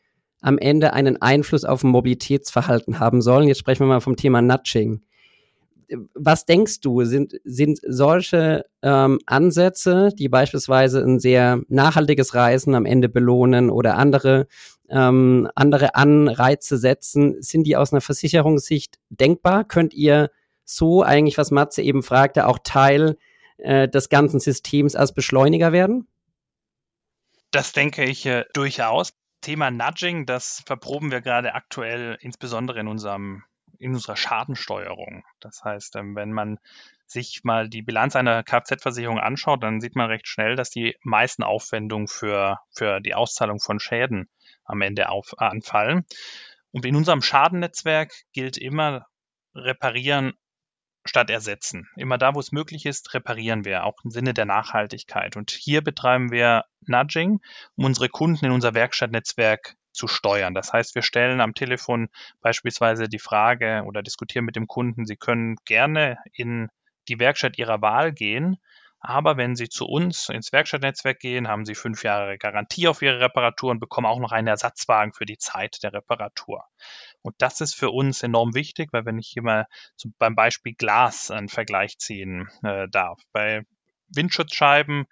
am 0.44 0.58
Ende 0.58 0.92
einen 0.92 1.20
Einfluss 1.20 1.64
auf 1.64 1.82
Mobilitätsverhalten 1.82 3.00
haben 3.00 3.22
sollen. 3.22 3.48
Jetzt 3.48 3.58
sprechen 3.58 3.84
wir 3.84 3.88
mal 3.88 4.00
vom 4.00 4.16
Thema 4.16 4.42
Nudging 4.42 5.02
was 6.14 6.46
denkst 6.46 6.80
du, 6.80 7.04
sind, 7.04 7.34
sind 7.44 7.80
solche 7.86 8.64
ähm, 8.82 9.18
Ansätze, 9.26 10.10
die 10.18 10.28
beispielsweise 10.28 11.02
ein 11.02 11.18
sehr 11.18 11.60
nachhaltiges 11.68 12.34
Reisen 12.34 12.74
am 12.74 12.86
Ende 12.86 13.08
belohnen 13.08 13.70
oder 13.70 13.96
andere, 13.96 14.46
ähm, 14.88 15.48
andere 15.54 15.94
Anreize 15.94 16.78
setzen, 16.78 17.40
sind 17.42 17.64
die 17.64 17.76
aus 17.76 17.92
einer 17.92 18.00
Versicherungssicht 18.00 18.98
denkbar? 19.10 19.64
Könnt 19.64 19.94
ihr 19.94 20.30
so 20.64 21.02
eigentlich, 21.02 21.38
was 21.38 21.50
Matze 21.50 21.82
eben 21.82 22.02
fragte, 22.02 22.46
auch 22.46 22.58
Teil 22.62 23.16
äh, 23.58 23.88
des 23.88 24.08
ganzen 24.08 24.40
Systems 24.40 24.96
als 24.96 25.12
Beschleuniger 25.12 25.72
werden? 25.72 26.08
Das 27.50 27.72
denke 27.72 28.04
ich 28.04 28.26
äh, 28.26 28.44
durchaus. 28.52 29.12
Thema 29.44 29.70
Nudging, 29.70 30.24
das 30.24 30.62
verproben 30.64 31.10
wir 31.10 31.20
gerade 31.20 31.54
aktuell 31.54 32.16
insbesondere 32.22 32.80
in 32.80 32.88
unserem 32.88 33.44
in 33.78 33.92
unserer 33.92 34.16
Schadensteuerung. 34.16 35.24
Das 35.40 35.62
heißt, 35.62 35.96
ähm, 35.96 36.16
wenn 36.16 36.32
man 36.32 36.58
sich 37.06 37.44
mal 37.44 37.68
die 37.68 37.82
Bilanz 37.82 38.16
einer 38.16 38.42
Kfz-Versicherung 38.42 39.18
anschaut, 39.18 39.62
dann 39.62 39.82
sieht 39.82 39.96
man 39.96 40.06
recht 40.06 40.26
schnell, 40.26 40.56
dass 40.56 40.70
die 40.70 40.96
meisten 41.02 41.42
Aufwendungen 41.42 42.08
für, 42.08 42.60
für 42.70 43.00
die 43.00 43.14
Auszahlung 43.14 43.60
von 43.60 43.80
Schäden 43.80 44.30
am 44.64 44.80
Ende 44.80 45.10
auf, 45.10 45.38
anfallen. 45.38 46.06
Und 46.72 46.86
in 46.86 46.96
unserem 46.96 47.20
Schadennetzwerk 47.20 48.12
gilt 48.32 48.56
immer 48.56 49.06
reparieren 49.54 50.32
statt 51.04 51.30
ersetzen. 51.30 51.88
Immer 51.96 52.18
da, 52.18 52.34
wo 52.34 52.40
es 52.40 52.52
möglich 52.52 52.86
ist, 52.86 53.14
reparieren 53.14 53.64
wir, 53.64 53.84
auch 53.84 53.96
im 54.04 54.10
Sinne 54.10 54.34
der 54.34 54.46
Nachhaltigkeit. 54.46 55.36
Und 55.36 55.50
hier 55.50 55.82
betreiben 55.82 56.30
wir 56.30 56.64
Nudging, 56.86 57.40
um 57.76 57.84
unsere 57.84 58.08
Kunden 58.08 58.46
in 58.46 58.52
unser 58.52 58.74
Werkstattnetzwerk 58.74 59.76
zu 59.92 60.08
steuern. 60.08 60.54
Das 60.54 60.72
heißt, 60.72 60.94
wir 60.94 61.02
stellen 61.02 61.40
am 61.40 61.54
Telefon 61.54 62.08
beispielsweise 62.40 63.08
die 63.08 63.18
Frage 63.18 63.84
oder 63.86 64.02
diskutieren 64.02 64.44
mit 64.44 64.56
dem 64.56 64.66
Kunden, 64.66 65.06
Sie 65.06 65.16
können 65.16 65.56
gerne 65.64 66.18
in 66.32 66.68
die 67.08 67.18
Werkstatt 67.18 67.58
Ihrer 67.58 67.80
Wahl 67.82 68.12
gehen, 68.12 68.58
aber 69.06 69.36
wenn 69.36 69.54
Sie 69.54 69.68
zu 69.68 69.84
uns 69.84 70.30
ins 70.30 70.50
Werkstattnetzwerk 70.50 71.20
gehen, 71.20 71.46
haben 71.46 71.66
Sie 71.66 71.74
fünf 71.74 72.04
Jahre 72.04 72.38
Garantie 72.38 72.88
auf 72.88 73.02
Ihre 73.02 73.20
Reparatur 73.20 73.70
und 73.70 73.78
bekommen 73.78 74.06
auch 74.06 74.18
noch 74.18 74.32
einen 74.32 74.48
Ersatzwagen 74.48 75.12
für 75.12 75.26
die 75.26 75.36
Zeit 75.36 75.82
der 75.82 75.92
Reparatur. 75.92 76.64
Und 77.20 77.34
das 77.38 77.60
ist 77.60 77.74
für 77.74 77.90
uns 77.90 78.22
enorm 78.22 78.54
wichtig, 78.54 78.92
weil 78.92 79.04
wenn 79.04 79.18
ich 79.18 79.28
hier 79.28 79.42
mal 79.42 79.66
zum, 79.96 80.14
beim 80.18 80.34
Beispiel 80.34 80.74
Glas 80.74 81.30
einen 81.30 81.48
Vergleich 81.48 81.98
ziehen 81.98 82.48
äh, 82.62 82.88
darf. 82.88 83.20
Bei 83.32 83.66
Windschutzscheiben 84.08 85.04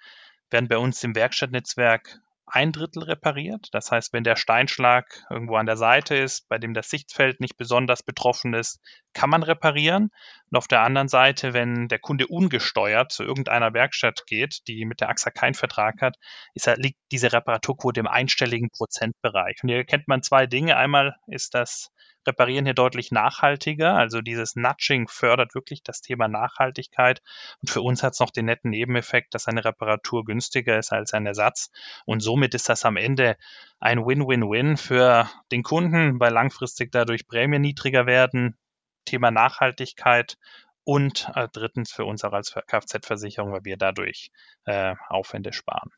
werden 0.51 0.69
bei 0.69 0.79
uns 0.79 1.05
im 1.05 1.15
Werkstattnetzwerk 1.15 2.19
ein 2.52 2.71
Drittel 2.71 3.02
repariert. 3.04 3.68
Das 3.73 3.90
heißt, 3.90 4.12
wenn 4.12 4.25
der 4.25 4.37
Steinschlag 4.37 5.25
irgendwo 5.30 5.56
an 5.56 5.64
der 5.64 5.78
Seite 5.78 6.14
ist, 6.14 6.47
bei 6.49 6.59
dem 6.59 6.75
das 6.75 6.90
Sichtfeld 6.90 7.40
nicht 7.40 7.56
besonders 7.56 8.02
betroffen 8.02 8.52
ist, 8.52 8.78
kann 9.14 9.30
man 9.30 9.42
reparieren. 9.42 10.11
Und 10.50 10.59
auf 10.59 10.68
der 10.68 10.82
anderen 10.82 11.09
Seite, 11.09 11.54
wenn 11.54 11.88
der 11.88 11.99
Kunde 11.99 12.26
ungesteuert 12.26 13.11
zu 13.11 13.25
irgendeiner 13.25 13.73
Werkstatt 13.73 14.26
geht, 14.26 14.61
die 14.68 14.85
mit 14.85 15.00
der 15.00 15.09
AXA 15.09 15.30
keinen 15.30 15.54
Vertrag 15.54 16.02
hat, 16.02 16.16
ist, 16.52 16.66
liegt 16.76 16.99
diese 17.11 17.32
Reparaturquote 17.32 18.00
im 18.00 18.06
einstelligen 18.06 18.68
Prozentbereich. 18.71 19.56
Und 19.62 19.71
hier 19.71 19.85
kennt 19.85 20.06
man 20.06 20.23
zwei 20.23 20.47
Dinge. 20.47 20.76
Einmal 20.76 21.16
ist 21.28 21.54
das 21.54 21.88
Reparieren 22.26 22.64
hier 22.64 22.75
deutlich 22.75 23.11
nachhaltiger. 23.11 23.95
Also 23.95 24.21
dieses 24.21 24.57
Nudging 24.57 25.09
fördert 25.09 25.55
wirklich 25.55 25.83
das 25.83 26.00
Thema 26.00 26.29
Nachhaltigkeit. 26.29 27.23
Und 27.61 27.71
für 27.71 27.81
uns 27.81 28.02
hat 28.02 28.14
es 28.14 28.21
noch 28.21 28.31
den 28.31 28.47
netten 28.47 28.71
Nebeneffekt, 28.71 29.35
dass 29.35 29.49
eine 29.49 29.64
Reparatur 29.64 30.25
günstiger 30.25 30.79
ist 30.79 30.93
als 30.93 31.14
ein 31.14 31.26
Ersatz. 31.26 31.71
Und 32.05 32.21
somit 32.21 32.55
ist 32.55 32.69
das 32.69 32.85
am 32.85 32.97
Ende 32.97 33.37
ein 33.81 34.05
Win-Win-Win 34.05 34.76
für 34.76 35.29
den 35.50 35.62
Kunden, 35.62 36.21
weil 36.21 36.33
langfristig 36.33 36.93
dadurch 36.93 37.26
Prämien 37.26 37.62
niedriger 37.62 38.07
werden. 38.07 38.57
Thema 39.05 39.31
Nachhaltigkeit 39.31 40.38
und 40.85 41.31
äh, 41.35 41.49
drittens 41.52 41.93
für 41.93 42.05
uns 42.05 42.25
auch 42.25 42.33
als 42.33 42.55
Kfz-Versicherung, 42.67 43.52
weil 43.52 43.64
wir 43.64 43.76
dadurch 43.76 44.31
äh, 44.64 44.95
Aufwände 45.09 45.52
sparen. 45.52 45.91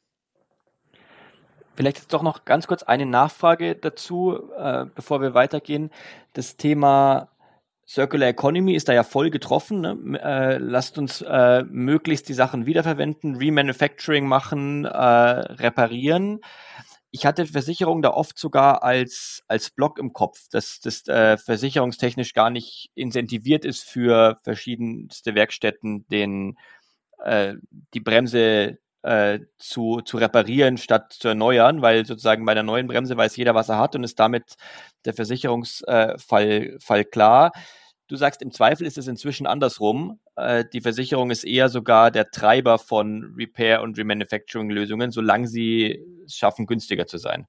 Vielleicht 1.75 1.99
jetzt 1.99 2.12
doch 2.12 2.23
noch 2.23 2.45
ganz 2.45 2.66
kurz 2.66 2.83
eine 2.85 3.07
Nachfrage 3.07 3.75
dazu, 3.75 4.38
äh, 4.57 4.87
bevor 4.95 5.21
wir 5.21 5.35
weitergehen. 5.35 5.90
Das 6.33 6.57
Thema 6.57 7.28
Circular 7.87 8.28
Economy 8.28 8.75
ist 8.75 8.88
da 8.88 8.93
ja 8.93 9.02
voll 9.02 9.31
getroffen. 9.31 9.81
Ne? 9.81 10.21
Äh, 10.23 10.59
lasst 10.59 10.99
uns 10.99 11.21
äh, 11.23 11.64
möglichst 11.64 12.28
die 12.28 12.35
Sachen 12.35 12.66
wiederverwenden, 12.66 13.37
Remanufacturing 13.37 14.26
machen, 14.26 14.85
äh, 14.85 14.90
reparieren. 14.99 16.40
Ich 17.11 17.26
hatte 17.26 17.47
Versicherung 17.47 18.02
da 18.02 18.11
oft 18.11 18.38
sogar 18.38 18.83
als, 18.83 19.45
als 19.47 19.71
Block 19.71 19.99
im 19.99 20.12
Kopf, 20.12 20.49
dass 20.50 20.81
das 20.81 21.07
äh, 21.07 21.37
versicherungstechnisch 21.37 22.35
gar 22.35 22.50
nicht 22.50 22.90
incentiviert 22.95 23.64
ist 23.64 23.85
für 23.85 24.38
verschiedenste 24.43 25.35
Werkstätten, 25.35 26.07
den, 26.09 26.57
äh, 27.23 27.54
die 27.93 28.00
Bremse 28.00 28.78
äh, 29.04 29.40
zu, 29.58 30.00
zu 30.00 30.16
reparieren 30.16 30.78
statt 30.78 31.12
zu 31.12 31.28
erneuern, 31.28 31.82
weil 31.82 32.06
sozusagen 32.06 32.44
bei 32.44 32.54
der 32.54 32.62
neuen 32.62 32.87
Bremse 32.87 33.16
weiß 33.16 33.37
jeder, 33.37 33.54
was 33.54 33.68
er 33.68 33.78
hat 33.78 33.94
und 33.94 34.02
ist 34.02 34.18
damit 34.18 34.54
der 35.04 35.12
Versicherungsfall 35.12 36.50
äh, 36.50 36.78
Fall 36.80 37.04
klar. 37.04 37.52
Du 38.08 38.16
sagst, 38.16 38.42
im 38.42 38.50
Zweifel 38.50 38.87
ist 38.87 38.99
es 38.99 39.06
inzwischen 39.06 39.46
andersrum. 39.46 40.20
Äh, 40.37 40.64
die 40.73 40.80
Versicherung 40.80 41.30
ist 41.30 41.44
eher 41.44 41.68
sogar 41.68 42.11
der 42.11 42.30
Treiber 42.30 42.78
von 42.78 43.34
Repair- 43.37 43.82
und 43.82 43.99
Remanufacturing-Lösungen, 43.99 45.11
solange 45.11 45.49
sie 45.49 46.02
es 46.25 46.37
schaffen, 46.37 46.66
günstiger 46.66 47.06
zu 47.06 47.18
sein. 47.18 47.46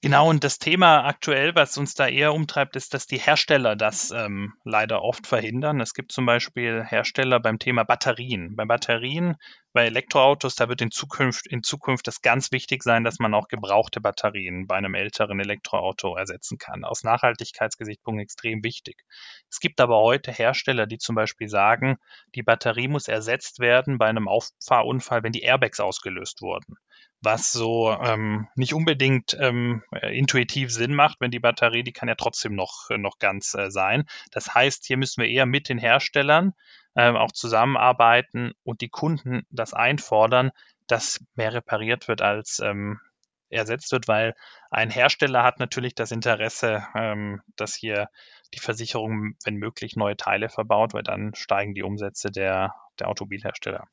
Genau, 0.00 0.28
und 0.30 0.44
das 0.44 0.60
Thema 0.60 1.04
aktuell, 1.06 1.56
was 1.56 1.76
uns 1.76 1.94
da 1.94 2.06
eher 2.06 2.32
umtreibt, 2.32 2.76
ist, 2.76 2.94
dass 2.94 3.08
die 3.08 3.18
Hersteller 3.18 3.74
das 3.74 4.12
ähm, 4.12 4.54
leider 4.62 5.02
oft 5.02 5.26
verhindern. 5.26 5.80
Es 5.80 5.92
gibt 5.92 6.12
zum 6.12 6.24
Beispiel 6.24 6.84
Hersteller 6.84 7.40
beim 7.40 7.58
Thema 7.58 7.82
Batterien. 7.82 8.54
Bei 8.54 8.64
Batterien, 8.64 9.34
bei 9.72 9.86
Elektroautos, 9.86 10.54
da 10.54 10.68
wird 10.68 10.82
in 10.82 10.92
Zukunft, 10.92 11.48
in 11.48 11.64
Zukunft 11.64 12.06
das 12.06 12.22
ganz 12.22 12.52
wichtig 12.52 12.84
sein, 12.84 13.02
dass 13.02 13.18
man 13.18 13.34
auch 13.34 13.48
gebrauchte 13.48 14.00
Batterien 14.00 14.68
bei 14.68 14.76
einem 14.76 14.94
älteren 14.94 15.40
Elektroauto 15.40 16.14
ersetzen 16.14 16.58
kann. 16.58 16.84
Aus 16.84 17.02
Nachhaltigkeitsgesichtspunkten 17.02 18.22
extrem 18.22 18.62
wichtig. 18.62 19.02
Es 19.50 19.58
gibt 19.58 19.80
aber 19.80 19.96
heute 19.96 20.30
Hersteller, 20.30 20.86
die 20.86 20.98
zum 20.98 21.16
Beispiel 21.16 21.48
sagen, 21.48 21.96
die 22.36 22.44
Batterie 22.44 22.86
muss 22.86 23.08
ersetzt 23.08 23.58
werden 23.58 23.98
bei 23.98 24.06
einem 24.06 24.28
Auffahrunfall, 24.28 25.24
wenn 25.24 25.32
die 25.32 25.42
Airbags 25.42 25.80
ausgelöst 25.80 26.40
wurden 26.40 26.76
was 27.20 27.52
so 27.52 27.90
ähm, 27.90 28.48
nicht 28.54 28.74
unbedingt 28.74 29.36
ähm, 29.40 29.82
äh, 29.92 30.16
intuitiv 30.16 30.72
Sinn 30.72 30.94
macht, 30.94 31.20
wenn 31.20 31.30
die 31.30 31.40
Batterie, 31.40 31.82
die 31.82 31.92
kann 31.92 32.08
ja 32.08 32.14
trotzdem 32.14 32.54
noch, 32.54 32.88
noch 32.96 33.18
ganz 33.18 33.54
äh, 33.54 33.70
sein. 33.70 34.04
Das 34.30 34.54
heißt, 34.54 34.86
hier 34.86 34.96
müssen 34.96 35.22
wir 35.22 35.28
eher 35.28 35.46
mit 35.46 35.68
den 35.68 35.78
Herstellern 35.78 36.54
ähm, 36.96 37.16
auch 37.16 37.32
zusammenarbeiten 37.32 38.52
und 38.62 38.80
die 38.80 38.88
Kunden 38.88 39.42
das 39.50 39.74
einfordern, 39.74 40.50
dass 40.86 41.20
mehr 41.34 41.52
repariert 41.52 42.08
wird 42.08 42.22
als 42.22 42.60
ähm, 42.60 43.00
ersetzt 43.50 43.92
wird, 43.92 44.08
weil 44.08 44.34
ein 44.70 44.90
Hersteller 44.90 45.42
hat 45.42 45.58
natürlich 45.58 45.94
das 45.94 46.12
Interesse, 46.12 46.86
ähm, 46.94 47.40
dass 47.56 47.74
hier 47.74 48.08
die 48.54 48.60
Versicherung, 48.60 49.34
wenn 49.44 49.56
möglich, 49.56 49.96
neue 49.96 50.16
Teile 50.16 50.48
verbaut, 50.48 50.94
weil 50.94 51.02
dann 51.02 51.34
steigen 51.34 51.74
die 51.74 51.82
Umsätze 51.82 52.30
der, 52.30 52.74
der 52.98 53.08
Automobilhersteller. 53.08 53.86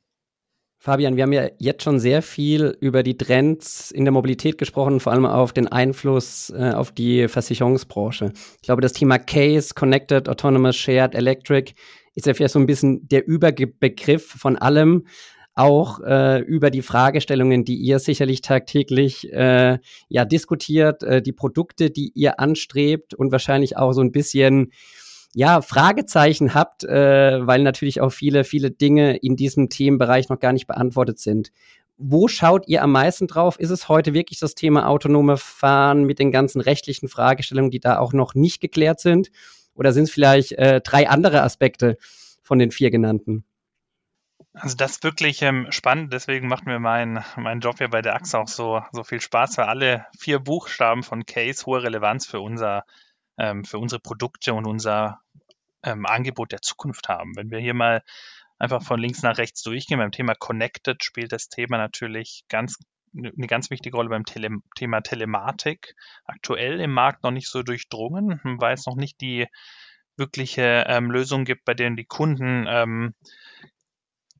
Fabian, 0.85 1.15
wir 1.15 1.23
haben 1.23 1.33
ja 1.33 1.49
jetzt 1.57 1.81
schon 1.81 1.99
sehr 1.99 2.21
viel 2.21 2.77
über 2.79 3.01
die 3.01 3.17
Trends 3.17 3.89
in 3.89 4.05
der 4.05 4.11
Mobilität 4.11 4.59
gesprochen, 4.59 4.99
vor 4.99 5.13
allem 5.13 5.25
auf 5.25 5.51
den 5.51 5.67
Einfluss 5.67 6.51
äh, 6.55 6.73
auf 6.73 6.91
die 6.91 7.27
Versicherungsbranche. 7.27 8.31
Ich 8.57 8.61
glaube, 8.61 8.83
das 8.83 8.93
Thema 8.93 9.17
Case, 9.17 9.73
Connected, 9.73 10.29
Autonomous, 10.29 10.75
Shared, 10.75 11.15
Electric 11.15 11.73
ist 12.13 12.27
ja 12.27 12.35
vielleicht 12.35 12.53
so 12.53 12.59
ein 12.59 12.67
bisschen 12.67 13.07
der 13.07 13.27
Überbegriff 13.27 14.27
von 14.27 14.57
allem, 14.57 15.07
auch 15.55 16.01
äh, 16.01 16.41
über 16.41 16.69
die 16.69 16.83
Fragestellungen, 16.83 17.65
die 17.65 17.77
ihr 17.77 17.97
sicherlich 17.97 18.41
tagtäglich 18.41 19.33
äh, 19.33 19.79
ja 20.09 20.25
diskutiert, 20.25 21.01
äh, 21.01 21.19
die 21.19 21.33
Produkte, 21.33 21.89
die 21.89 22.11
ihr 22.13 22.39
anstrebt 22.39 23.15
und 23.15 23.31
wahrscheinlich 23.31 23.75
auch 23.75 23.93
so 23.93 24.01
ein 24.01 24.11
bisschen 24.11 24.71
ja, 25.37 25.61
Fragezeichen 25.61 26.53
habt, 26.53 26.85
äh, 26.85 27.45
weil 27.45 27.61
natürlich 27.61 27.99
auch 27.99 28.11
viele, 28.11 28.45
viele 28.45 28.71
Dinge 28.71 29.17
in 29.17 29.35
diesem 29.35 29.69
Themenbereich 29.69 30.29
noch 30.29 30.39
gar 30.39 30.53
nicht 30.53 30.65
beantwortet 30.65 31.19
sind. 31.19 31.51
Wo 31.97 32.29
schaut 32.29 32.69
ihr 32.69 32.81
am 32.81 32.93
meisten 32.93 33.27
drauf? 33.27 33.59
Ist 33.59 33.69
es 33.69 33.89
heute 33.89 34.13
wirklich 34.13 34.39
das 34.39 34.55
Thema 34.55 34.87
autonome 34.87 35.35
Fahren 35.35 36.05
mit 36.05 36.19
den 36.19 36.31
ganzen 36.31 36.61
rechtlichen 36.61 37.09
Fragestellungen, 37.09 37.69
die 37.69 37.81
da 37.81 37.99
auch 37.99 38.13
noch 38.13 38.33
nicht 38.33 38.61
geklärt 38.61 39.01
sind? 39.01 39.29
Oder 39.73 39.91
sind 39.91 40.05
es 40.05 40.11
vielleicht 40.11 40.53
äh, 40.53 40.79
drei 40.79 41.09
andere 41.09 41.43
Aspekte 41.43 41.97
von 42.41 42.57
den 42.57 42.71
vier 42.71 42.89
genannten? 42.89 43.43
Also 44.53 44.77
das 44.77 44.91
ist 44.91 45.03
wirklich 45.03 45.41
ähm, 45.41 45.67
spannend, 45.69 46.13
deswegen 46.13 46.47
macht 46.47 46.65
mir 46.65 46.79
mein, 46.79 47.25
mein 47.35 47.59
Job 47.59 47.79
hier 47.79 47.89
bei 47.89 48.01
der 48.01 48.15
AXA 48.15 48.39
auch 48.39 48.47
so, 48.47 48.81
so 48.93 49.03
viel 49.03 49.19
Spaß, 49.19 49.57
weil 49.57 49.65
alle 49.65 50.05
vier 50.17 50.39
Buchstaben 50.39 51.03
von 51.03 51.25
Case 51.25 51.65
hohe 51.65 51.83
Relevanz 51.83 52.25
für 52.25 52.39
unser 52.39 52.85
für 53.37 53.79
unsere 53.79 53.99
Produkte 53.99 54.53
und 54.53 54.65
unser 54.65 55.21
ähm, 55.83 56.05
Angebot 56.05 56.51
der 56.51 56.61
Zukunft 56.61 57.09
haben. 57.09 57.35
Wenn 57.35 57.51
wir 57.51 57.59
hier 57.59 57.73
mal 57.73 58.03
einfach 58.57 58.81
von 58.81 58.99
links 58.99 59.21
nach 59.21 59.37
rechts 59.37 59.61
durchgehen, 59.61 59.99
beim 59.99 60.11
Thema 60.11 60.35
Connected 60.35 61.03
spielt 61.03 61.31
das 61.31 61.49
Thema 61.49 61.77
natürlich 61.77 62.45
ganz 62.49 62.77
eine 63.17 63.47
ganz 63.47 63.69
wichtige 63.69 63.95
Rolle 63.95 64.09
beim 64.09 64.25
Tele 64.25 64.57
Thema 64.75 65.01
Telematik. 65.01 65.95
Aktuell 66.25 66.81
im 66.81 66.91
Markt 66.91 67.23
noch 67.23 67.31
nicht 67.31 67.47
so 67.49 67.63
durchdrungen, 67.63 68.41
weil 68.59 68.73
es 68.73 68.85
noch 68.85 68.95
nicht 68.95 69.21
die 69.21 69.47
wirkliche 70.17 70.85
ähm, 70.87 71.11
Lösung 71.11 71.45
gibt, 71.45 71.65
bei 71.65 71.73
denen 71.73 71.95
die 71.95 72.05
Kunden 72.05 72.65
ähm, 72.67 73.13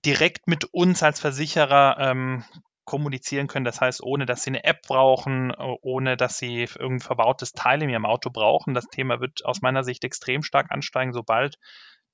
direkt 0.06 0.48
mit 0.48 0.66
uns 0.66 1.04
als 1.04 1.20
Versicherer 1.20 1.98
ähm, 2.00 2.44
kommunizieren 2.86 3.48
können. 3.48 3.66
Das 3.66 3.82
heißt, 3.82 4.02
ohne 4.02 4.26
dass 4.26 4.44
sie 4.44 4.52
eine 4.52 4.64
App 4.64 4.84
brauchen, 4.84 5.52
ohne 5.52 6.18
dass 6.18 6.38
sie 6.38 6.62
irgendein 6.62 7.00
verbautes 7.00 7.52
Teil 7.54 7.82
in 7.82 7.90
ihrem 7.90 8.06
Auto 8.06 8.30
brauchen. 8.30 8.74
Das 8.74 8.88
Thema 8.88 9.20
wird 9.20 9.44
aus 9.44 9.62
meiner 9.62 9.84
Sicht 9.84 10.04
extrem 10.04 10.44
stark 10.44 10.72
ansteigen, 10.72 11.12
sobald 11.12 11.58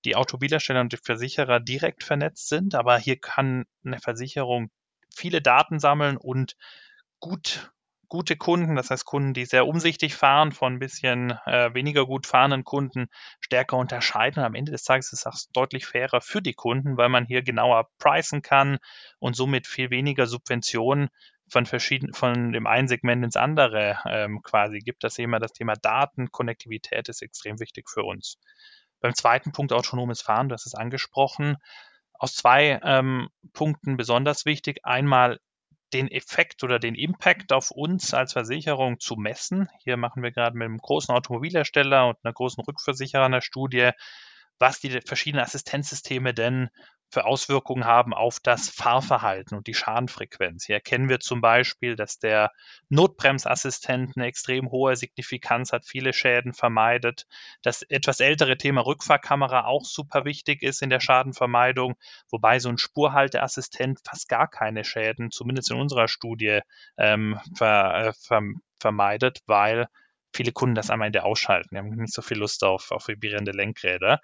die 0.05 0.15
Automobilhersteller 0.15 0.81
und 0.81 0.93
die 0.93 0.97
Versicherer 0.97 1.59
direkt 1.59 2.03
vernetzt 2.03 2.49
sind. 2.49 2.73
Aber 2.73 2.97
hier 2.97 3.19
kann 3.19 3.65
eine 3.85 3.99
Versicherung 3.99 4.71
viele 5.13 5.41
Daten 5.41 5.79
sammeln 5.79 6.17
und 6.17 6.55
gut 7.19 7.71
gute 8.11 8.35
Kunden, 8.35 8.75
das 8.75 8.89
heißt 8.89 9.05
Kunden, 9.05 9.33
die 9.33 9.45
sehr 9.45 9.65
umsichtig 9.65 10.15
fahren, 10.15 10.51
von 10.51 10.73
ein 10.73 10.79
bisschen 10.79 11.31
äh, 11.45 11.73
weniger 11.73 12.05
gut 12.05 12.27
fahrenden 12.27 12.65
Kunden 12.65 13.07
stärker 13.39 13.77
unterscheiden. 13.77 14.39
Und 14.39 14.45
am 14.45 14.53
Ende 14.53 14.73
des 14.73 14.83
Tages 14.83 15.13
ist 15.13 15.25
das 15.25 15.47
deutlich 15.53 15.85
fairer 15.85 16.19
für 16.19 16.41
die 16.41 16.53
Kunden, 16.53 16.97
weil 16.97 17.07
man 17.07 17.25
hier 17.25 17.41
genauer 17.41 17.87
pricen 17.99 18.41
kann 18.41 18.79
und 19.19 19.37
somit 19.37 19.65
viel 19.65 19.91
weniger 19.91 20.27
Subventionen 20.27 21.07
von 21.47 21.65
verschiedenen, 21.65 22.13
von 22.13 22.51
dem 22.51 22.67
einen 22.67 22.89
Segment 22.89 23.23
ins 23.23 23.37
andere 23.37 23.99
ähm, 24.05 24.41
quasi 24.43 24.79
gibt. 24.79 25.05
Das 25.05 25.13
Thema, 25.13 25.39
das 25.39 25.53
Thema 25.53 25.75
Daten, 25.75 26.31
Konnektivität 26.31 27.07
ist 27.07 27.21
extrem 27.21 27.61
wichtig 27.61 27.89
für 27.89 28.03
uns. 28.03 28.39
Beim 28.99 29.15
zweiten 29.15 29.53
Punkt 29.53 29.71
autonomes 29.71 30.21
Fahren, 30.21 30.49
das 30.49 30.65
ist 30.65 30.75
angesprochen, 30.75 31.55
aus 32.11 32.35
zwei 32.35 32.77
ähm, 32.83 33.29
Punkten 33.53 33.95
besonders 33.95 34.43
wichtig. 34.45 34.81
Einmal 34.83 35.39
den 35.93 36.07
Effekt 36.09 36.63
oder 36.63 36.79
den 36.79 36.95
Impact 36.95 37.53
auf 37.53 37.71
uns 37.71 38.13
als 38.13 38.33
Versicherung 38.33 38.99
zu 38.99 39.15
messen. 39.15 39.69
Hier 39.83 39.97
machen 39.97 40.23
wir 40.23 40.31
gerade 40.31 40.57
mit 40.57 40.65
einem 40.65 40.77
großen 40.77 41.13
Automobilhersteller 41.13 42.07
und 42.07 42.17
einer 42.23 42.33
großen 42.33 42.63
Rückversicherer 42.63 43.25
eine 43.25 43.41
Studie, 43.41 43.91
was 44.59 44.79
die 44.79 45.01
verschiedenen 45.01 45.43
Assistenzsysteme 45.43 46.33
denn 46.33 46.69
für 47.11 47.25
Auswirkungen 47.25 47.85
haben 47.85 48.13
auf 48.13 48.39
das 48.39 48.69
Fahrverhalten 48.69 49.57
und 49.57 49.67
die 49.67 49.73
Schadenfrequenz. 49.73 50.65
Hier 50.65 50.75
erkennen 50.75 51.09
wir 51.09 51.19
zum 51.19 51.41
Beispiel, 51.41 51.95
dass 51.97 52.19
der 52.19 52.51
Notbremsassistent 52.89 54.13
eine 54.15 54.27
extrem 54.27 54.71
hohe 54.71 54.95
Signifikanz 54.95 55.73
hat, 55.73 55.85
viele 55.85 56.13
Schäden 56.13 56.53
vermeidet. 56.53 57.27
Das 57.61 57.81
etwas 57.83 58.21
ältere 58.21 58.57
Thema 58.57 58.85
Rückfahrkamera 58.85 59.65
auch 59.65 59.83
super 59.83 60.23
wichtig 60.23 60.63
ist 60.63 60.81
in 60.81 60.89
der 60.89 61.01
Schadenvermeidung, 61.01 61.95
wobei 62.29 62.59
so 62.59 62.69
ein 62.69 62.77
Spurhalteassistent 62.77 63.99
fast 64.07 64.29
gar 64.29 64.47
keine 64.47 64.85
Schäden, 64.85 65.31
zumindest 65.31 65.69
in 65.69 65.77
unserer 65.77 66.07
Studie, 66.07 66.61
ähm, 66.97 67.39
ver, 67.57 68.07
äh, 68.07 68.13
ver, 68.13 68.41
vermeidet, 68.79 69.39
weil 69.45 69.87
viele 70.33 70.51
Kunden 70.51 70.75
das 70.75 70.89
am 70.89 71.01
Ende 71.01 71.23
ausschalten. 71.23 71.69
Die 71.71 71.77
haben 71.77 71.89
nicht 71.89 72.13
so 72.13 72.21
viel 72.21 72.37
Lust 72.37 72.63
auf, 72.63 72.91
auf 72.91 73.07
vibrierende 73.07 73.51
Lenkräder. 73.51 74.21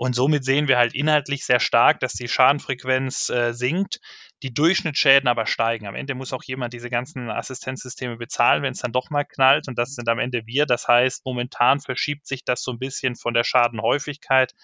Und 0.00 0.14
somit 0.14 0.44
sehen 0.44 0.68
wir 0.68 0.78
halt 0.78 0.94
inhaltlich 0.94 1.44
sehr 1.44 1.58
stark, 1.58 1.98
dass 1.98 2.12
die 2.12 2.28
Schadenfrequenz 2.28 3.30
äh, 3.30 3.52
sinkt, 3.52 3.98
die 4.44 4.54
Durchschnittsschäden 4.54 5.28
aber 5.28 5.44
steigen. 5.44 5.88
Am 5.88 5.96
Ende 5.96 6.14
muss 6.14 6.32
auch 6.32 6.44
jemand 6.44 6.72
diese 6.72 6.88
ganzen 6.88 7.28
Assistenzsysteme 7.28 8.16
bezahlen, 8.16 8.62
wenn 8.62 8.74
es 8.74 8.78
dann 8.78 8.92
doch 8.92 9.10
mal 9.10 9.24
knallt. 9.24 9.66
Und 9.66 9.76
das 9.76 9.96
sind 9.96 10.08
am 10.08 10.20
Ende 10.20 10.46
wir. 10.46 10.66
Das 10.66 10.86
heißt, 10.86 11.24
momentan 11.24 11.80
verschiebt 11.80 12.28
sich 12.28 12.44
das 12.44 12.62
so 12.62 12.70
ein 12.70 12.78
bisschen 12.78 13.16
von 13.16 13.34
der 13.34 13.42
Schadenhäufigkeit 13.42 14.54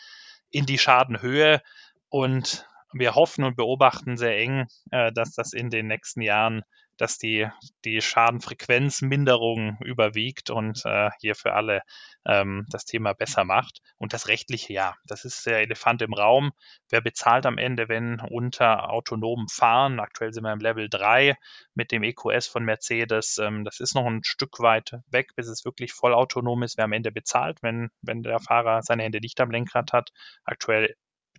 in 0.51 0.67
die 0.67 0.79
Schadenhöhe. 0.79 1.63
Und 2.11 2.69
wir 2.93 3.17
hoffen 3.17 3.43
und 3.43 3.57
beobachten 3.57 4.17
sehr 4.17 4.39
eng, 4.39 4.69
äh, 4.93 5.11
dass 5.11 5.33
das 5.33 5.53
in 5.53 5.69
den 5.69 5.89
nächsten 5.89 6.21
Jahren 6.21 6.63
dass 6.97 7.19
die, 7.19 7.49
die 7.85 8.01
Schadenfrequenzminderung 8.01 9.79
überwiegt 9.85 10.51
und 10.51 10.85
äh, 10.85 11.11
hier 11.21 11.35
für 11.35 11.55
alle 11.55 11.83
ähm, 12.27 12.67
das 12.71 12.85
Thema 12.85 13.13
besser 13.13 13.45
macht. 13.45 13.81
Und 13.99 14.13
das 14.13 14.29
rechtliche, 14.29 14.73
ja, 14.73 14.95
das 15.07 15.25
ist 15.25 15.47
der 15.47 15.61
Elefant 15.61 16.03
im 16.03 16.15
Raum. 16.15 16.53
Wer 16.91 17.01
bezahlt 17.01 17.47
am 17.47 17.59
Ende, 17.59 17.89
wenn 17.89 18.21
unter 18.21 18.91
autonomem 18.91 19.49
Fahren, 19.49 20.01
aktuell 20.01 20.33
sind 20.33 20.45
wir 20.45 20.53
im 20.53 20.61
Level 20.61 20.89
3 20.89 21.37
mit 21.75 21.93
dem 21.93 22.03
EQS 22.03 22.47
von 22.47 22.65
Mercedes, 22.65 23.39
ähm, 23.39 23.65
das 23.65 23.81
ist 23.81 23.95
noch 23.95 24.07
ein 24.07 24.25
Stück 24.25 24.61
weit 24.61 24.97
weg, 25.09 25.31
bis 25.37 25.49
es 25.49 25.65
wirklich 25.65 25.93
vollautonom 25.93 26.63
ist. 26.63 26.77
Wer 26.77 26.85
am 26.85 26.93
Ende 26.93 27.13
bezahlt, 27.13 27.63
wenn, 27.63 27.91
wenn 28.03 28.23
der 28.23 28.41
Fahrer 28.41 28.83
seine 28.83 29.03
Hände 29.03 29.21
nicht 29.21 29.41
am 29.41 29.51
Lenkrad 29.51 29.93
hat. 29.93 30.11
Aktuell 30.45 30.95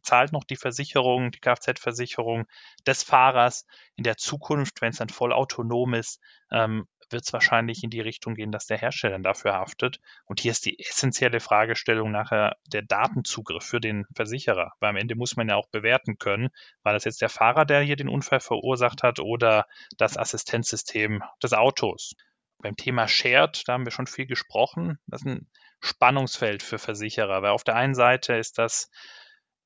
zahlt 0.05 0.31
noch 0.31 0.43
die 0.43 0.55
Versicherung, 0.55 1.31
die 1.31 1.39
Kfz-Versicherung 1.39 2.45
des 2.87 3.03
Fahrers. 3.03 3.65
In 3.95 4.03
der 4.03 4.17
Zukunft, 4.17 4.81
wenn 4.81 4.91
es 4.91 4.97
dann 4.97 5.09
voll 5.09 5.33
autonom 5.33 5.93
ist, 5.93 6.21
ähm, 6.51 6.87
wird 7.09 7.23
es 7.25 7.33
wahrscheinlich 7.33 7.83
in 7.83 7.89
die 7.89 8.01
Richtung 8.01 8.35
gehen, 8.35 8.51
dass 8.51 8.65
der 8.65 8.77
Hersteller 8.77 9.19
dafür 9.19 9.53
haftet. 9.53 9.99
Und 10.25 10.39
hier 10.39 10.51
ist 10.51 10.65
die 10.65 10.79
essentielle 10.79 11.39
Fragestellung 11.39 12.11
nachher 12.11 12.55
der 12.65 12.81
Datenzugriff 12.81 13.63
für 13.63 13.79
den 13.79 14.05
Versicherer. 14.15 14.73
Weil 14.79 14.89
am 14.89 14.95
Ende 14.97 15.15
muss 15.15 15.35
man 15.35 15.49
ja 15.49 15.55
auch 15.55 15.69
bewerten 15.69 16.17
können, 16.17 16.49
war 16.83 16.93
das 16.93 17.05
jetzt 17.05 17.21
der 17.21 17.29
Fahrer, 17.29 17.65
der 17.65 17.81
hier 17.81 17.95
den 17.95 18.09
Unfall 18.09 18.39
verursacht 18.39 19.03
hat 19.03 19.19
oder 19.19 19.65
das 19.97 20.17
Assistenzsystem 20.17 21.23
des 21.41 21.53
Autos. 21.53 22.13
Beim 22.59 22.75
Thema 22.75 23.07
Shared, 23.07 23.67
da 23.67 23.73
haben 23.73 23.85
wir 23.85 23.91
schon 23.91 24.07
viel 24.07 24.25
gesprochen. 24.25 24.97
Das 25.07 25.21
ist 25.21 25.27
ein 25.27 25.47
Spannungsfeld 25.81 26.63
für 26.63 26.79
Versicherer, 26.79 27.41
weil 27.41 27.51
auf 27.51 27.63
der 27.63 27.75
einen 27.75 27.95
Seite 27.95 28.33
ist 28.35 28.57
das 28.57 28.89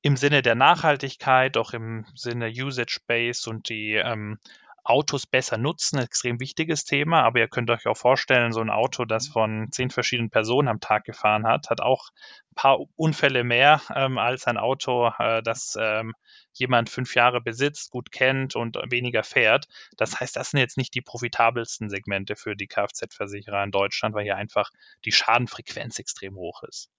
im 0.02 0.16
Sinne 0.16 0.42
der 0.42 0.54
Nachhaltigkeit, 0.54 1.56
auch 1.56 1.72
im 1.72 2.06
Sinne 2.14 2.48
Usage 2.48 3.00
Base 3.06 3.48
und 3.48 3.68
die 3.68 3.94
ähm, 3.94 4.38
Autos 4.82 5.26
besser 5.26 5.58
nutzen, 5.58 5.98
extrem 5.98 6.40
wichtiges 6.40 6.84
Thema. 6.84 7.22
Aber 7.22 7.38
ihr 7.38 7.48
könnt 7.48 7.70
euch 7.70 7.86
auch 7.86 7.96
vorstellen, 7.96 8.52
so 8.52 8.60
ein 8.60 8.70
Auto, 8.70 9.04
das 9.04 9.28
von 9.28 9.70
zehn 9.70 9.90
verschiedenen 9.90 10.30
Personen 10.30 10.68
am 10.68 10.80
Tag 10.80 11.04
gefahren 11.04 11.46
hat, 11.46 11.68
hat 11.68 11.80
auch 11.82 12.08
ein 12.50 12.54
paar 12.54 12.78
Unfälle 12.96 13.44
mehr 13.44 13.82
ähm, 13.94 14.16
als 14.16 14.46
ein 14.46 14.56
Auto, 14.56 15.10
äh, 15.18 15.42
das 15.42 15.76
ähm, 15.78 16.14
jemand 16.54 16.88
fünf 16.88 17.14
Jahre 17.14 17.40
besitzt, 17.42 17.90
gut 17.90 18.10
kennt 18.10 18.56
und 18.56 18.76
weniger 18.90 19.22
fährt. 19.22 19.68
Das 19.96 20.18
heißt, 20.18 20.34
das 20.36 20.50
sind 20.50 20.60
jetzt 20.60 20.78
nicht 20.78 20.94
die 20.94 21.02
profitabelsten 21.02 21.90
Segmente 21.90 22.36
für 22.36 22.56
die 22.56 22.66
Kfz-Versicherer 22.66 23.62
in 23.62 23.70
Deutschland, 23.70 24.14
weil 24.14 24.24
hier 24.24 24.36
einfach 24.36 24.70
die 25.04 25.12
Schadenfrequenz 25.12 25.98
extrem 25.98 26.36
hoch 26.36 26.62
ist 26.62 26.90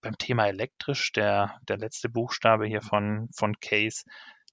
beim 0.00 0.18
Thema 0.18 0.46
elektrisch, 0.46 1.12
der, 1.12 1.60
der 1.68 1.78
letzte 1.78 2.08
Buchstabe 2.08 2.66
hier 2.66 2.82
von, 2.82 3.28
von 3.34 3.58
Case, 3.60 4.04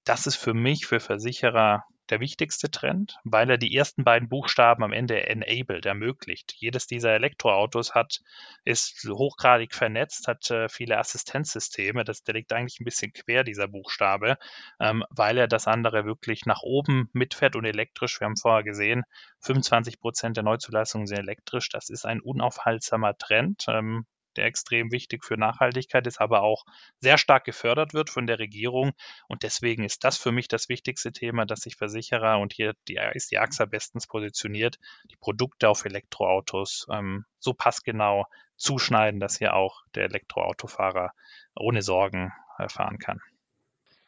das 0.04 0.28
ist 0.28 0.36
für 0.36 0.54
mich, 0.54 0.86
für 0.86 1.00
Versicherer, 1.00 1.86
der 2.10 2.19
wichtigste 2.19 2.69
Trend, 2.69 3.17
weil 3.24 3.50
er 3.50 3.58
die 3.58 3.76
ersten 3.76 4.04
beiden 4.04 4.30
Buchstaben 4.30 4.84
am 4.84 4.93
Ende 4.93 5.28
enabled, 5.28 5.86
ermöglicht. 5.86 6.54
Jedes 6.58 6.88
dieser 6.88 7.13
Elektroautos 7.13 7.95
hat, 7.95 8.21
ist 8.63 9.08
hochgradig 9.10 9.74
vernetzt, 9.74 10.28
hat 10.28 10.50
äh, 10.52 10.69
viele 10.69 10.98
Assistenzsysteme. 10.98 12.04
Das, 12.04 12.24
der 12.24 12.36
liegt 12.36 12.54
eigentlich 12.54 12.80
ein 12.80 12.86
bisschen 12.86 13.13
quer, 13.13 13.43
dieser 13.43 13.67
Buchstabe, 13.67 14.38
ähm, 14.80 15.04
weil 15.10 15.38
er 15.38 15.48
das 15.48 15.67
andere 15.67 16.06
wirklich 16.06 16.45
nach 16.45 16.62
oben 16.62 17.10
mitfährt 17.13 17.56
und 17.56 17.65
elektrisch. 17.65 18.19
Wir 18.19 18.26
haben 18.26 18.38
vorher 18.38 18.63
gesehen, 18.63 19.04
25 19.41 20.00
Prozent 20.00 20.38
der 20.38 20.43
Neuzulassungen 20.43 21.08
sind 21.08 21.19
elektrisch. 21.19 21.69
Das 21.69 21.89
ist 21.89 22.06
ein 22.06 22.21
unaufhaltsamer 22.21 23.17
Trend. 23.17 23.65
Ähm, 23.67 24.06
der 24.38 24.45
extrem 24.45 24.91
wichtig 24.91 25.24
für 25.24 25.38
Nachhaltigkeit 25.38 26.06
ist, 26.08 26.19
aber 26.19 26.41
auch 26.41 26.65
sehr 27.00 27.17
stark 27.17 27.45
gefördert 27.45 27.93
wird 27.93 28.10
von 28.10 28.28
der 28.28 28.39
Regierung. 28.39 28.91
Und 29.28 29.43
deswegen 29.43 29.84
ist 29.84 30.04
das 30.04 30.17
für 30.17 30.32
mich 30.32 30.48
das 30.48 30.69
wichtigste 30.69 31.12
Thema, 31.12 31.45
dass 31.45 31.62
sich 31.62 31.76
Versicherer 31.76 32.39
und 32.39 32.54
hier 32.54 32.74
die, 32.88 33.00
ist 33.13 33.32
die 33.32 33.39
AXA 33.39 33.65
bestens 33.65 34.08
positioniert, 34.08 34.78
die 35.12 35.17
Produkte 35.17 35.69
auf 35.69 35.86
Elektroautos 35.86 36.88
ähm, 36.91 37.26
so 37.39 37.54
passgenau 37.54 38.26
zuschneiden, 38.58 39.19
dass 39.19 39.38
hier 39.38 39.54
auch 39.54 39.82
der 39.93 40.06
Elektroautofahrer 40.06 41.12
ohne 41.56 41.82
Sorgen 41.82 42.32
äh, 42.58 42.69
fahren 42.69 43.00
kann. 43.00 43.19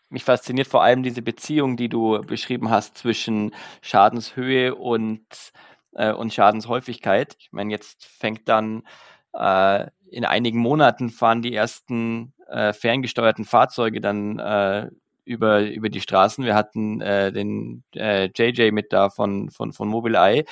Mich 0.10 0.24
fasziniert 0.24 0.68
vor 0.68 0.84
allem 0.84 1.04
diese 1.04 1.22
Beziehung, 1.22 1.76
die 1.76 1.90
du 1.90 2.22
beschrieben 2.22 2.70
hast 2.70 2.98
zwischen 2.98 3.54
Schadenshöhe 3.82 4.74
und, 4.74 5.26
äh, 5.94 6.14
und 6.14 6.34
Schadenshäufigkeit. 6.34 7.36
Ich 7.40 7.52
meine, 7.52 7.72
jetzt 7.72 8.06
fängt 8.06 8.48
dann 8.48 8.84
äh, 9.34 9.88
in 10.10 10.26
einigen 10.26 10.60
Monaten 10.60 11.10
fahren 11.10 11.42
die 11.42 11.54
ersten 11.54 12.34
äh, 12.48 12.74
ferngesteuerten 12.74 13.46
Fahrzeuge 13.46 14.02
dann 14.02 14.40
äh, 14.40 14.90
über, 15.26 15.62
über 15.62 15.90
die 15.90 16.02
Straßen. 16.02 16.46
Wir 16.46 16.56
hatten 16.56 17.02
äh, 17.02 17.32
den 17.32 17.84
äh, 17.96 18.30
JJ 18.36 18.72
mit 18.72 18.94
da 18.94 19.10
von, 19.10 19.50
von, 19.50 19.74
von 19.74 19.90
Mobileye. 19.90 20.46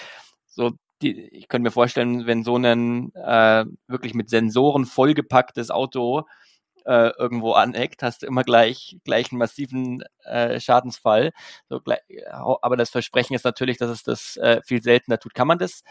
So, 0.47 0.71
die, 1.01 1.21
ich 1.29 1.47
könnte 1.47 1.63
mir 1.63 1.71
vorstellen, 1.71 2.27
wenn 2.27 2.43
so 2.43 2.57
ein 2.57 3.13
äh, 3.15 3.65
wirklich 3.87 4.13
mit 4.13 4.29
Sensoren 4.29 4.85
vollgepacktes 4.85 5.71
Auto 5.71 6.23
äh, 6.85 7.09
irgendwo 7.17 7.53
aneckt, 7.53 8.03
hast 8.03 8.21
du 8.21 8.27
immer 8.27 8.43
gleich, 8.43 8.97
gleich 9.03 9.31
einen 9.31 9.39
massiven 9.39 10.03
äh, 10.23 10.59
Schadensfall. 10.59 11.31
So, 11.69 11.79
gleich, 11.79 11.99
aber 12.31 12.77
das 12.77 12.89
Versprechen 12.89 13.33
ist 13.35 13.45
natürlich, 13.45 13.77
dass 13.77 13.89
es 13.89 14.03
das 14.03 14.37
äh, 14.37 14.61
viel 14.63 14.83
seltener 14.83 15.19
tut. 15.19 15.33
Kann 15.33 15.47
man 15.47 15.57
das 15.57 15.83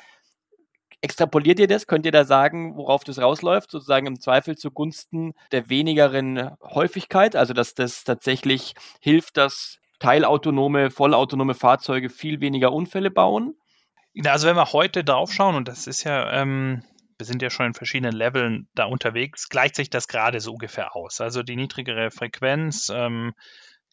Extrapoliert 1.04 1.60
ihr 1.60 1.66
das? 1.66 1.86
Könnt 1.86 2.06
ihr 2.06 2.12
da 2.12 2.24
sagen, 2.24 2.78
worauf 2.78 3.04
das 3.04 3.20
rausläuft? 3.20 3.70
Sozusagen 3.70 4.06
im 4.06 4.20
Zweifel 4.20 4.56
zugunsten 4.56 5.34
der 5.52 5.68
wenigeren 5.68 6.56
Häufigkeit, 6.62 7.36
also 7.36 7.52
dass 7.52 7.74
das 7.74 8.04
tatsächlich 8.04 8.72
hilft, 9.00 9.36
dass 9.36 9.80
teilautonome, 9.98 10.90
vollautonome 10.90 11.52
Fahrzeuge 11.52 12.08
viel 12.08 12.40
weniger 12.40 12.72
Unfälle 12.72 13.10
bauen? 13.10 13.54
Also 14.24 14.48
wenn 14.48 14.56
wir 14.56 14.72
heute 14.72 15.04
draufschauen, 15.04 15.56
und 15.56 15.68
das 15.68 15.86
ist 15.86 16.04
ja, 16.04 16.40
ähm, 16.40 16.82
wir 17.18 17.26
sind 17.26 17.42
ja 17.42 17.50
schon 17.50 17.66
in 17.66 17.74
verschiedenen 17.74 18.16
Leveln 18.16 18.68
da 18.74 18.86
unterwegs, 18.86 19.50
gleicht 19.50 19.76
sich 19.76 19.90
das 19.90 20.08
gerade 20.08 20.40
so 20.40 20.52
ungefähr 20.52 20.96
aus. 20.96 21.20
Also 21.20 21.42
die 21.42 21.56
niedrigere 21.56 22.12
Frequenz, 22.12 22.90
ähm, 22.90 23.34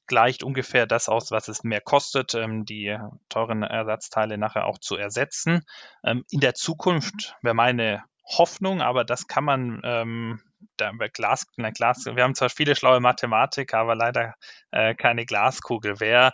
gleicht 0.07 0.43
ungefähr 0.43 0.85
das 0.85 1.09
aus, 1.09 1.31
was 1.31 1.47
es 1.47 1.63
mehr 1.63 1.81
kostet, 1.81 2.33
ähm, 2.35 2.65
die 2.65 2.97
teuren 3.29 3.63
Ersatzteile 3.63 4.37
nachher 4.37 4.65
auch 4.65 4.77
zu 4.77 4.95
ersetzen. 4.95 5.65
Ähm, 6.03 6.25
in 6.29 6.39
der 6.39 6.53
Zukunft 6.53 7.35
wäre 7.41 7.55
meine 7.55 8.03
Hoffnung, 8.25 8.81
aber 8.81 9.03
das 9.03 9.27
kann 9.27 9.43
man 9.43 9.81
ähm, 9.83 10.41
da 10.77 10.91
Glas, 11.13 11.47
na, 11.57 11.71
Glas, 11.71 12.05
wir 12.05 12.23
haben 12.23 12.35
zwar 12.35 12.49
viele 12.49 12.75
schlaue 12.75 12.99
Mathematiker, 12.99 13.79
aber 13.79 13.95
leider 13.95 14.35
äh, 14.71 14.95
keine 14.95 15.25
Glaskugel. 15.25 15.99
Wäre 15.99 16.31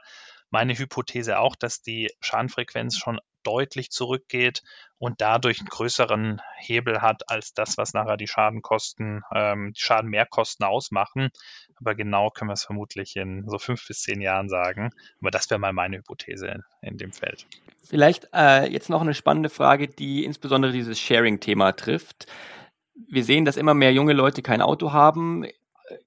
meine 0.49 0.77
Hypothese 0.77 1.39
auch, 1.39 1.55
dass 1.55 1.81
die 1.81 2.11
Schadenfrequenz 2.21 2.97
schon 2.97 3.19
deutlich 3.47 3.91
zurückgeht 3.91 4.61
und 4.99 5.21
dadurch 5.21 5.59
einen 5.59 5.69
größeren 5.69 6.41
Hebel 6.57 7.01
hat 7.01 7.29
als 7.29 7.53
das, 7.53 7.77
was 7.77 7.93
nachher 7.93 8.17
die 8.17 8.27
Schadenkosten, 8.27 9.23
ähm, 9.33 9.71
die 9.73 9.79
Schadenmehrkosten 9.79 10.65
ausmachen. 10.65 11.29
Aber 11.79 11.95
genau 11.95 12.29
können 12.29 12.49
wir 12.49 12.55
es 12.55 12.65
vermutlich 12.65 13.15
in 13.15 13.47
so 13.47 13.57
fünf 13.57 13.87
bis 13.87 14.01
zehn 14.01 14.19
Jahren 14.19 14.49
sagen. 14.49 14.91
Aber 15.21 15.31
das 15.31 15.49
wäre 15.49 15.59
mal 15.59 15.71
meine 15.71 15.97
Hypothese 15.97 16.47
in, 16.47 16.63
in 16.81 16.97
dem 16.97 17.13
Feld. 17.13 17.45
Vielleicht 17.83 18.27
äh, 18.33 18.69
jetzt 18.69 18.89
noch 18.89 19.01
eine 19.01 19.13
spannende 19.13 19.49
Frage, 19.49 19.87
die 19.87 20.25
insbesondere 20.25 20.73
dieses 20.73 20.99
Sharing-Thema 20.99 21.71
trifft. 21.71 22.25
Wir 23.07 23.23
sehen, 23.23 23.45
dass 23.45 23.55
immer 23.55 23.75
mehr 23.75 23.93
junge 23.93 24.13
Leute 24.13 24.41
kein 24.41 24.61
Auto 24.61 24.91
haben 24.91 25.45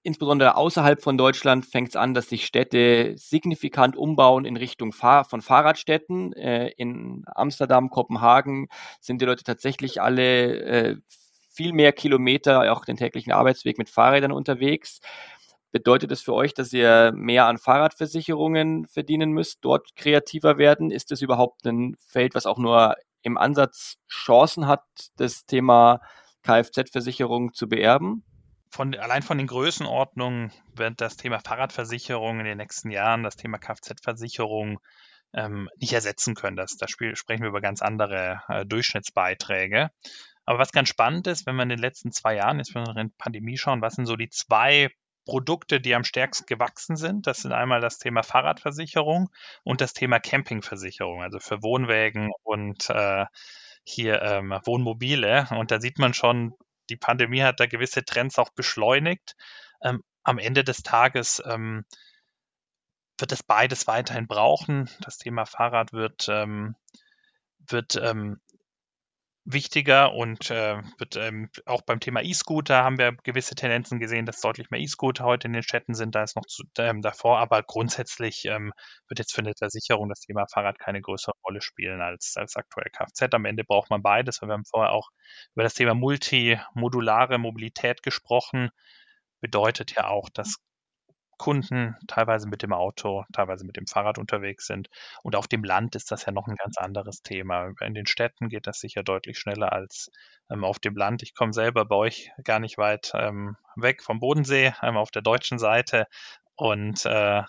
insbesondere 0.02 0.56
außerhalb 0.56 1.02
von 1.02 1.16
Deutschland 1.16 1.66
fängt 1.66 1.90
es 1.90 1.96
an, 1.96 2.14
dass 2.14 2.28
sich 2.28 2.46
Städte 2.46 3.14
signifikant 3.16 3.96
umbauen 3.96 4.44
in 4.44 4.56
Richtung 4.56 4.92
Fahr 4.92 5.24
von 5.24 5.42
Fahrradstädten. 5.42 6.32
Äh, 6.34 6.68
in 6.76 7.24
Amsterdam, 7.26 7.90
Kopenhagen 7.90 8.68
sind 9.00 9.20
die 9.20 9.26
Leute 9.26 9.44
tatsächlich 9.44 10.00
alle 10.02 10.60
äh, 10.60 10.96
viel 11.50 11.72
mehr 11.72 11.92
Kilometer, 11.92 12.72
auch 12.72 12.84
den 12.84 12.96
täglichen 12.96 13.32
Arbeitsweg 13.32 13.78
mit 13.78 13.90
Fahrrädern 13.90 14.32
unterwegs. 14.32 15.00
Bedeutet 15.72 16.10
das 16.10 16.20
für 16.20 16.34
euch, 16.34 16.52
dass 16.54 16.72
ihr 16.72 17.12
mehr 17.14 17.46
an 17.46 17.58
Fahrradversicherungen 17.58 18.86
verdienen 18.86 19.30
müsst, 19.30 19.58
dort 19.62 19.94
kreativer 19.94 20.58
werden? 20.58 20.90
Ist 20.90 21.10
das 21.10 21.22
überhaupt 21.22 21.64
ein 21.66 21.96
Feld, 22.08 22.34
was 22.34 22.46
auch 22.46 22.58
nur 22.58 22.96
im 23.22 23.38
Ansatz 23.38 23.96
Chancen 24.08 24.66
hat, 24.66 24.82
das 25.16 25.46
Thema 25.46 26.00
Kfz-Versicherung 26.42 27.52
zu 27.52 27.68
beerben? 27.68 28.24
Von, 28.70 28.94
allein 28.94 29.22
von 29.22 29.38
den 29.38 29.46
Größenordnungen 29.46 30.52
wird 30.74 31.00
das 31.00 31.16
Thema 31.16 31.40
Fahrradversicherung 31.40 32.38
in 32.40 32.46
den 32.46 32.58
nächsten 32.58 32.90
Jahren, 32.90 33.22
das 33.22 33.36
Thema 33.36 33.58
Kfz-Versicherung 33.58 34.80
ähm, 35.34 35.68
nicht 35.76 35.92
ersetzen 35.92 36.34
können. 36.34 36.56
Das, 36.56 36.76
da 36.76 36.86
sprechen 36.88 37.42
wir 37.42 37.48
über 37.48 37.60
ganz 37.60 37.82
andere 37.82 38.42
äh, 38.48 38.64
Durchschnittsbeiträge. 38.64 39.90
Aber 40.44 40.58
was 40.58 40.72
ganz 40.72 40.88
spannend 40.88 41.26
ist, 41.26 41.46
wenn 41.46 41.56
wir 41.56 41.64
in 41.64 41.68
den 41.68 41.78
letzten 41.78 42.12
zwei 42.12 42.36
Jahren, 42.36 42.58
jetzt 42.58 42.74
wenn 42.74 42.86
wir 42.86 42.96
in 42.96 43.12
Pandemie 43.16 43.56
schauen, 43.56 43.82
was 43.82 43.94
sind 43.94 44.06
so 44.06 44.16
die 44.16 44.30
zwei 44.30 44.90
Produkte, 45.24 45.80
die 45.80 45.94
am 45.94 46.04
stärksten 46.04 46.46
gewachsen 46.46 46.96
sind. 46.96 47.26
Das 47.26 47.38
sind 47.38 47.52
einmal 47.52 47.80
das 47.80 47.98
Thema 47.98 48.22
Fahrradversicherung 48.22 49.30
und 49.62 49.80
das 49.80 49.92
Thema 49.92 50.18
Campingversicherung, 50.18 51.22
also 51.22 51.38
für 51.38 51.62
Wohnwägen 51.62 52.30
und 52.42 52.88
äh, 52.90 53.26
hier 53.84 54.22
ähm, 54.22 54.58
Wohnmobile. 54.64 55.46
Und 55.50 55.70
da 55.70 55.80
sieht 55.80 55.98
man 55.98 56.14
schon, 56.14 56.54
die 56.90 56.96
Pandemie 56.96 57.42
hat 57.42 57.60
da 57.60 57.66
gewisse 57.66 58.04
Trends 58.04 58.38
auch 58.38 58.50
beschleunigt. 58.50 59.36
Ähm, 59.82 60.02
am 60.22 60.38
Ende 60.38 60.64
des 60.64 60.82
Tages 60.82 61.42
ähm, 61.46 61.84
wird 63.18 63.32
es 63.32 63.42
beides 63.42 63.86
weiterhin 63.86 64.26
brauchen. 64.26 64.90
Das 65.00 65.18
Thema 65.18 65.46
Fahrrad 65.46 65.92
wird, 65.92 66.28
ähm, 66.28 66.74
wird 67.58 67.96
ähm, 67.96 68.40
wichtiger 69.52 70.12
und 70.12 70.50
äh, 70.50 70.82
wird 70.98 71.16
ähm, 71.16 71.50
auch 71.66 71.82
beim 71.82 72.00
Thema 72.00 72.22
E-Scooter 72.22 72.82
haben 72.84 72.98
wir 72.98 73.12
gewisse 73.22 73.54
Tendenzen 73.54 73.98
gesehen, 74.00 74.26
dass 74.26 74.40
deutlich 74.40 74.70
mehr 74.70 74.80
E-Scooter 74.80 75.24
heute 75.24 75.46
in 75.46 75.52
den 75.52 75.62
Städten 75.62 75.94
sind. 75.94 76.14
Da 76.14 76.22
ist 76.22 76.36
noch 76.36 76.46
zu, 76.46 76.64
ähm, 76.78 77.02
davor, 77.02 77.38
aber 77.38 77.62
grundsätzlich 77.62 78.44
ähm, 78.46 78.72
wird 79.08 79.18
jetzt 79.18 79.34
für 79.34 79.40
eine 79.42 79.52
Versicherung 79.56 80.08
das 80.08 80.20
Thema 80.20 80.46
Fahrrad 80.52 80.78
keine 80.78 81.00
größere 81.00 81.34
Rolle 81.44 81.60
spielen 81.60 82.00
als, 82.00 82.34
als 82.36 82.56
aktuell 82.56 82.90
Kfz. 82.90 83.32
Am 83.34 83.44
Ende 83.44 83.64
braucht 83.64 83.90
man 83.90 84.02
beides. 84.02 84.40
Wir 84.40 84.48
haben 84.48 84.64
vorher 84.64 84.92
auch 84.92 85.08
über 85.54 85.62
das 85.62 85.74
Thema 85.74 85.94
multimodulare 85.94 87.38
Mobilität 87.38 88.02
gesprochen. 88.02 88.70
Bedeutet 89.40 89.94
ja 89.94 90.08
auch, 90.08 90.28
dass 90.30 90.56
Kunden 91.40 91.96
teilweise 92.06 92.46
mit 92.46 92.62
dem 92.62 92.74
Auto, 92.74 93.24
teilweise 93.32 93.64
mit 93.64 93.78
dem 93.78 93.86
Fahrrad 93.86 94.18
unterwegs 94.18 94.66
sind. 94.66 94.90
Und 95.22 95.34
auf 95.36 95.48
dem 95.48 95.64
Land 95.64 95.96
ist 95.96 96.10
das 96.12 96.26
ja 96.26 96.32
noch 96.32 96.46
ein 96.46 96.56
ganz 96.56 96.76
anderes 96.76 97.22
Thema. 97.22 97.72
In 97.80 97.94
den 97.94 98.04
Städten 98.04 98.50
geht 98.50 98.66
das 98.66 98.78
sicher 98.78 99.02
deutlich 99.02 99.38
schneller 99.38 99.72
als 99.72 100.10
ähm, 100.50 100.64
auf 100.64 100.78
dem 100.78 100.94
Land. 100.94 101.22
Ich 101.22 101.34
komme 101.34 101.54
selber 101.54 101.86
bei 101.86 101.96
euch 101.96 102.30
gar 102.44 102.60
nicht 102.60 102.76
weit 102.76 103.12
ähm, 103.14 103.56
weg 103.74 104.02
vom 104.02 104.20
Bodensee, 104.20 104.74
ähm, 104.82 104.98
auf 104.98 105.10
der 105.10 105.22
deutschen 105.22 105.58
Seite. 105.58 106.04
Und 106.56 107.06
äh, 107.06 107.42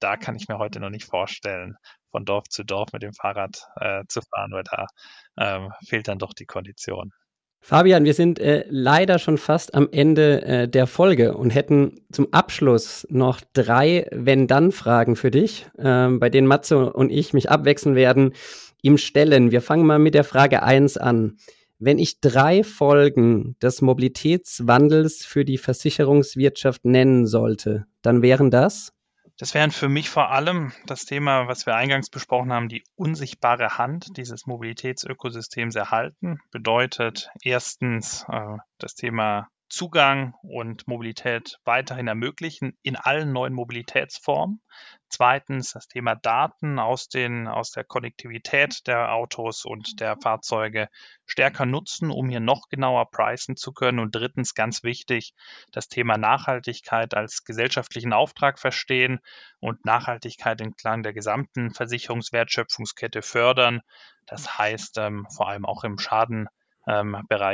da 0.00 0.16
kann 0.16 0.34
ich 0.34 0.48
mir 0.48 0.58
heute 0.58 0.80
noch 0.80 0.90
nicht 0.90 1.06
vorstellen, 1.06 1.76
von 2.10 2.24
Dorf 2.24 2.48
zu 2.48 2.64
Dorf 2.64 2.92
mit 2.92 3.04
dem 3.04 3.14
Fahrrad 3.14 3.60
äh, 3.76 4.02
zu 4.08 4.22
fahren, 4.22 4.50
weil 4.50 4.64
da 4.64 4.86
ähm, 5.38 5.72
fehlt 5.86 6.08
dann 6.08 6.18
doch 6.18 6.34
die 6.34 6.46
Kondition. 6.46 7.12
Fabian, 7.60 8.04
wir 8.04 8.14
sind 8.14 8.38
äh, 8.38 8.64
leider 8.68 9.18
schon 9.18 9.38
fast 9.38 9.74
am 9.74 9.88
Ende 9.90 10.42
äh, 10.42 10.68
der 10.68 10.86
Folge 10.86 11.36
und 11.36 11.50
hätten 11.50 12.00
zum 12.12 12.32
Abschluss 12.32 13.06
noch 13.10 13.40
drei 13.54 14.06
Wenn-Dann-Fragen 14.12 15.16
für 15.16 15.32
dich, 15.32 15.66
äh, 15.76 16.08
bei 16.08 16.30
denen 16.30 16.46
Matze 16.46 16.92
und 16.92 17.10
ich 17.10 17.32
mich 17.32 17.50
abwechseln 17.50 17.96
werden, 17.96 18.34
ihm 18.82 18.98
stellen. 18.98 19.50
Wir 19.50 19.62
fangen 19.62 19.84
mal 19.84 19.98
mit 19.98 20.14
der 20.14 20.24
Frage 20.24 20.62
1 20.62 20.96
an. 20.96 21.38
Wenn 21.78 21.98
ich 21.98 22.20
drei 22.20 22.62
Folgen 22.62 23.56
des 23.60 23.82
Mobilitätswandels 23.82 25.24
für 25.26 25.44
die 25.44 25.58
Versicherungswirtschaft 25.58 26.84
nennen 26.84 27.26
sollte, 27.26 27.86
dann 28.00 28.22
wären 28.22 28.50
das? 28.50 28.92
Das 29.38 29.52
wären 29.52 29.70
für 29.70 29.90
mich 29.90 30.08
vor 30.08 30.30
allem 30.30 30.72
das 30.86 31.04
Thema, 31.04 31.46
was 31.46 31.66
wir 31.66 31.76
eingangs 31.76 32.08
besprochen 32.08 32.52
haben, 32.52 32.68
die 32.68 32.84
unsichtbare 32.94 33.76
Hand 33.76 34.16
dieses 34.16 34.46
Mobilitätsökosystems 34.46 35.74
erhalten. 35.74 36.38
Bedeutet 36.50 37.30
erstens 37.42 38.24
äh, 38.30 38.56
das 38.78 38.94
Thema 38.94 39.48
Zugang 39.68 40.34
und 40.42 40.86
Mobilität 40.86 41.58
weiterhin 41.64 42.06
ermöglichen 42.06 42.78
in 42.82 42.96
allen 42.96 43.32
neuen 43.32 43.52
Mobilitätsformen. 43.52 44.62
Zweitens 45.08 45.72
das 45.72 45.86
Thema 45.86 46.16
Daten 46.16 46.80
aus, 46.80 47.08
den, 47.08 47.46
aus 47.46 47.70
der 47.70 47.84
Konnektivität 47.84 48.86
der 48.88 49.12
Autos 49.12 49.64
und 49.64 50.00
der 50.00 50.16
Fahrzeuge 50.20 50.88
stärker 51.26 51.64
nutzen, 51.64 52.10
um 52.10 52.28
hier 52.28 52.40
noch 52.40 52.68
genauer 52.68 53.10
preisen 53.10 53.56
zu 53.56 53.72
können. 53.72 54.00
Und 54.00 54.14
drittens 54.14 54.54
ganz 54.54 54.82
wichtig, 54.82 55.32
das 55.70 55.88
Thema 55.88 56.18
Nachhaltigkeit 56.18 57.14
als 57.14 57.44
gesellschaftlichen 57.44 58.12
Auftrag 58.12 58.58
verstehen 58.58 59.20
und 59.60 59.84
Nachhaltigkeit 59.84 60.60
entlang 60.60 61.04
der 61.04 61.12
gesamten 61.12 61.72
Versicherungswertschöpfungskette 61.72 63.22
fördern. 63.22 63.82
Das 64.26 64.58
heißt 64.58 64.98
ähm, 64.98 65.26
vor 65.34 65.48
allem 65.48 65.66
auch 65.66 65.84
im 65.84 65.98
Schadenbereich, 65.98 66.48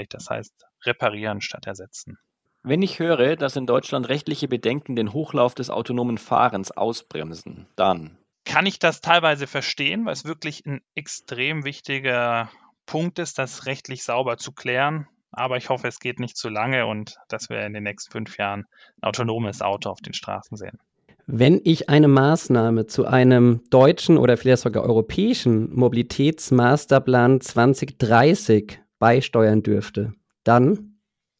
ähm, 0.04 0.08
das 0.08 0.30
heißt 0.30 0.66
reparieren 0.84 1.42
statt 1.42 1.66
ersetzen. 1.66 2.18
Wenn 2.64 2.82
ich 2.82 3.00
höre, 3.00 3.36
dass 3.36 3.56
in 3.56 3.66
Deutschland 3.66 4.08
rechtliche 4.08 4.46
Bedenken 4.46 4.94
den 4.94 5.12
Hochlauf 5.12 5.54
des 5.54 5.68
autonomen 5.68 6.16
Fahrens 6.16 6.70
ausbremsen, 6.70 7.66
dann 7.74 8.16
kann 8.44 8.66
ich 8.66 8.78
das 8.78 9.00
teilweise 9.00 9.46
verstehen, 9.46 10.04
weil 10.04 10.12
es 10.12 10.24
wirklich 10.24 10.64
ein 10.66 10.80
extrem 10.94 11.64
wichtiger 11.64 12.50
Punkt 12.86 13.18
ist, 13.18 13.38
das 13.38 13.66
rechtlich 13.66 14.04
sauber 14.04 14.36
zu 14.36 14.52
klären. 14.52 15.08
Aber 15.30 15.56
ich 15.56 15.70
hoffe, 15.70 15.88
es 15.88 15.98
geht 15.98 16.20
nicht 16.20 16.36
zu 16.36 16.48
lange 16.48 16.86
und 16.86 17.16
dass 17.28 17.48
wir 17.48 17.64
in 17.64 17.72
den 17.72 17.84
nächsten 17.84 18.12
fünf 18.12 18.36
Jahren 18.36 18.66
ein 19.00 19.08
autonomes 19.08 19.62
Auto 19.62 19.88
auf 19.90 20.00
den 20.00 20.12
Straßen 20.12 20.56
sehen. 20.56 20.78
Wenn 21.26 21.60
ich 21.64 21.88
eine 21.88 22.08
Maßnahme 22.08 22.86
zu 22.86 23.06
einem 23.06 23.62
deutschen 23.70 24.18
oder 24.18 24.36
vielleicht 24.36 24.62
sogar 24.62 24.82
europäischen 24.82 25.74
Mobilitätsmasterplan 25.74 27.40
2030 27.40 28.80
beisteuern 28.98 29.62
dürfte, 29.62 30.12
dann? 30.44 30.91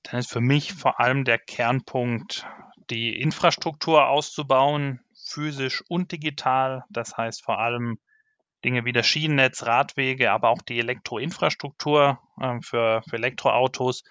Dann 0.02 0.20
ist 0.20 0.30
für 0.30 0.40
mich 0.40 0.72
vor 0.72 1.00
allem 1.00 1.24
der 1.24 1.38
Kernpunkt, 1.38 2.46
die 2.90 3.20
Infrastruktur 3.20 4.08
auszubauen, 4.08 5.00
physisch 5.14 5.82
und 5.88 6.12
digital. 6.12 6.84
Das 6.90 7.16
heißt 7.16 7.44
vor 7.44 7.58
allem 7.58 7.98
Dinge 8.64 8.84
wie 8.84 8.92
das 8.92 9.06
Schienennetz, 9.06 9.64
Radwege, 9.64 10.30
aber 10.30 10.50
auch 10.50 10.62
die 10.62 10.78
Elektroinfrastruktur 10.78 12.20
äh, 12.40 12.60
für, 12.62 13.02
für 13.08 13.16
Elektroautos, 13.16 14.04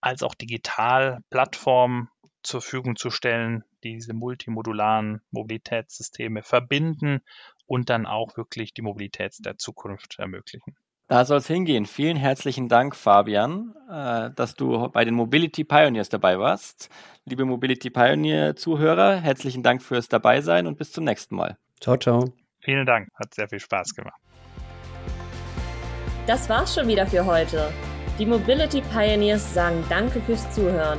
als 0.00 0.22
auch 0.22 0.34
digital 0.34 1.20
Plattformen 1.30 2.08
zur 2.42 2.60
Verfügung 2.60 2.96
zu 2.96 3.10
stellen, 3.10 3.64
die 3.82 3.94
diese 3.94 4.14
multimodularen 4.14 5.20
Mobilitätssysteme 5.30 6.42
verbinden 6.42 7.20
und 7.66 7.90
dann 7.90 8.06
auch 8.06 8.36
wirklich 8.36 8.72
die 8.72 8.82
Mobilität 8.82 9.34
der 9.40 9.58
Zukunft 9.58 10.18
ermöglichen. 10.18 10.76
Da 11.08 11.24
soll 11.24 11.38
es 11.38 11.46
hingehen. 11.46 11.86
Vielen 11.86 12.18
herzlichen 12.18 12.68
Dank, 12.68 12.94
Fabian, 12.94 13.74
äh, 13.90 14.30
dass 14.36 14.54
du 14.54 14.88
bei 14.90 15.06
den 15.06 15.14
Mobility 15.14 15.64
Pioneers 15.64 16.10
dabei 16.10 16.38
warst. 16.38 16.90
Liebe 17.24 17.46
Mobility 17.46 17.88
Pioneer-Zuhörer, 17.88 19.16
herzlichen 19.16 19.62
Dank 19.62 19.82
fürs 19.82 20.08
Dabeisein 20.08 20.66
und 20.66 20.76
bis 20.76 20.92
zum 20.92 21.04
nächsten 21.04 21.34
Mal. 21.34 21.56
Ciao, 21.80 21.96
ciao. 21.96 22.32
Vielen 22.60 22.84
Dank, 22.84 23.08
hat 23.14 23.32
sehr 23.32 23.48
viel 23.48 23.58
Spaß 23.58 23.94
gemacht. 23.94 24.20
Das 26.26 26.46
war's 26.50 26.74
schon 26.74 26.88
wieder 26.88 27.06
für 27.06 27.24
heute. 27.24 27.72
Die 28.18 28.26
Mobility 28.26 28.82
Pioneers 28.92 29.54
sagen 29.54 29.82
Danke 29.88 30.20
fürs 30.20 30.50
Zuhören. 30.50 30.98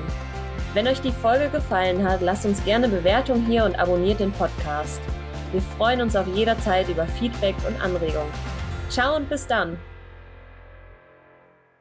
Wenn 0.73 0.87
euch 0.87 1.01
die 1.01 1.11
Folge 1.11 1.49
gefallen 1.49 2.03
hat, 2.03 2.21
lasst 2.21 2.47
uns 2.47 2.63
gerne 2.65 2.89
Bewertung 2.89 3.45
hier 3.45 3.63
und 3.63 3.77
abonniert 3.77 4.19
den 4.19 4.31
Podcast. 4.31 5.01
Wir 5.51 5.61
freuen 5.61 6.01
uns 6.01 6.15
auch 6.15 6.27
jederzeit 6.27 6.89
über 6.89 7.05
Feedback 7.05 7.55
und 7.67 7.79
Anregungen. 7.79 8.31
Ciao 8.89 9.15
und 9.15 9.29
bis 9.29 9.45
dann! 9.45 9.77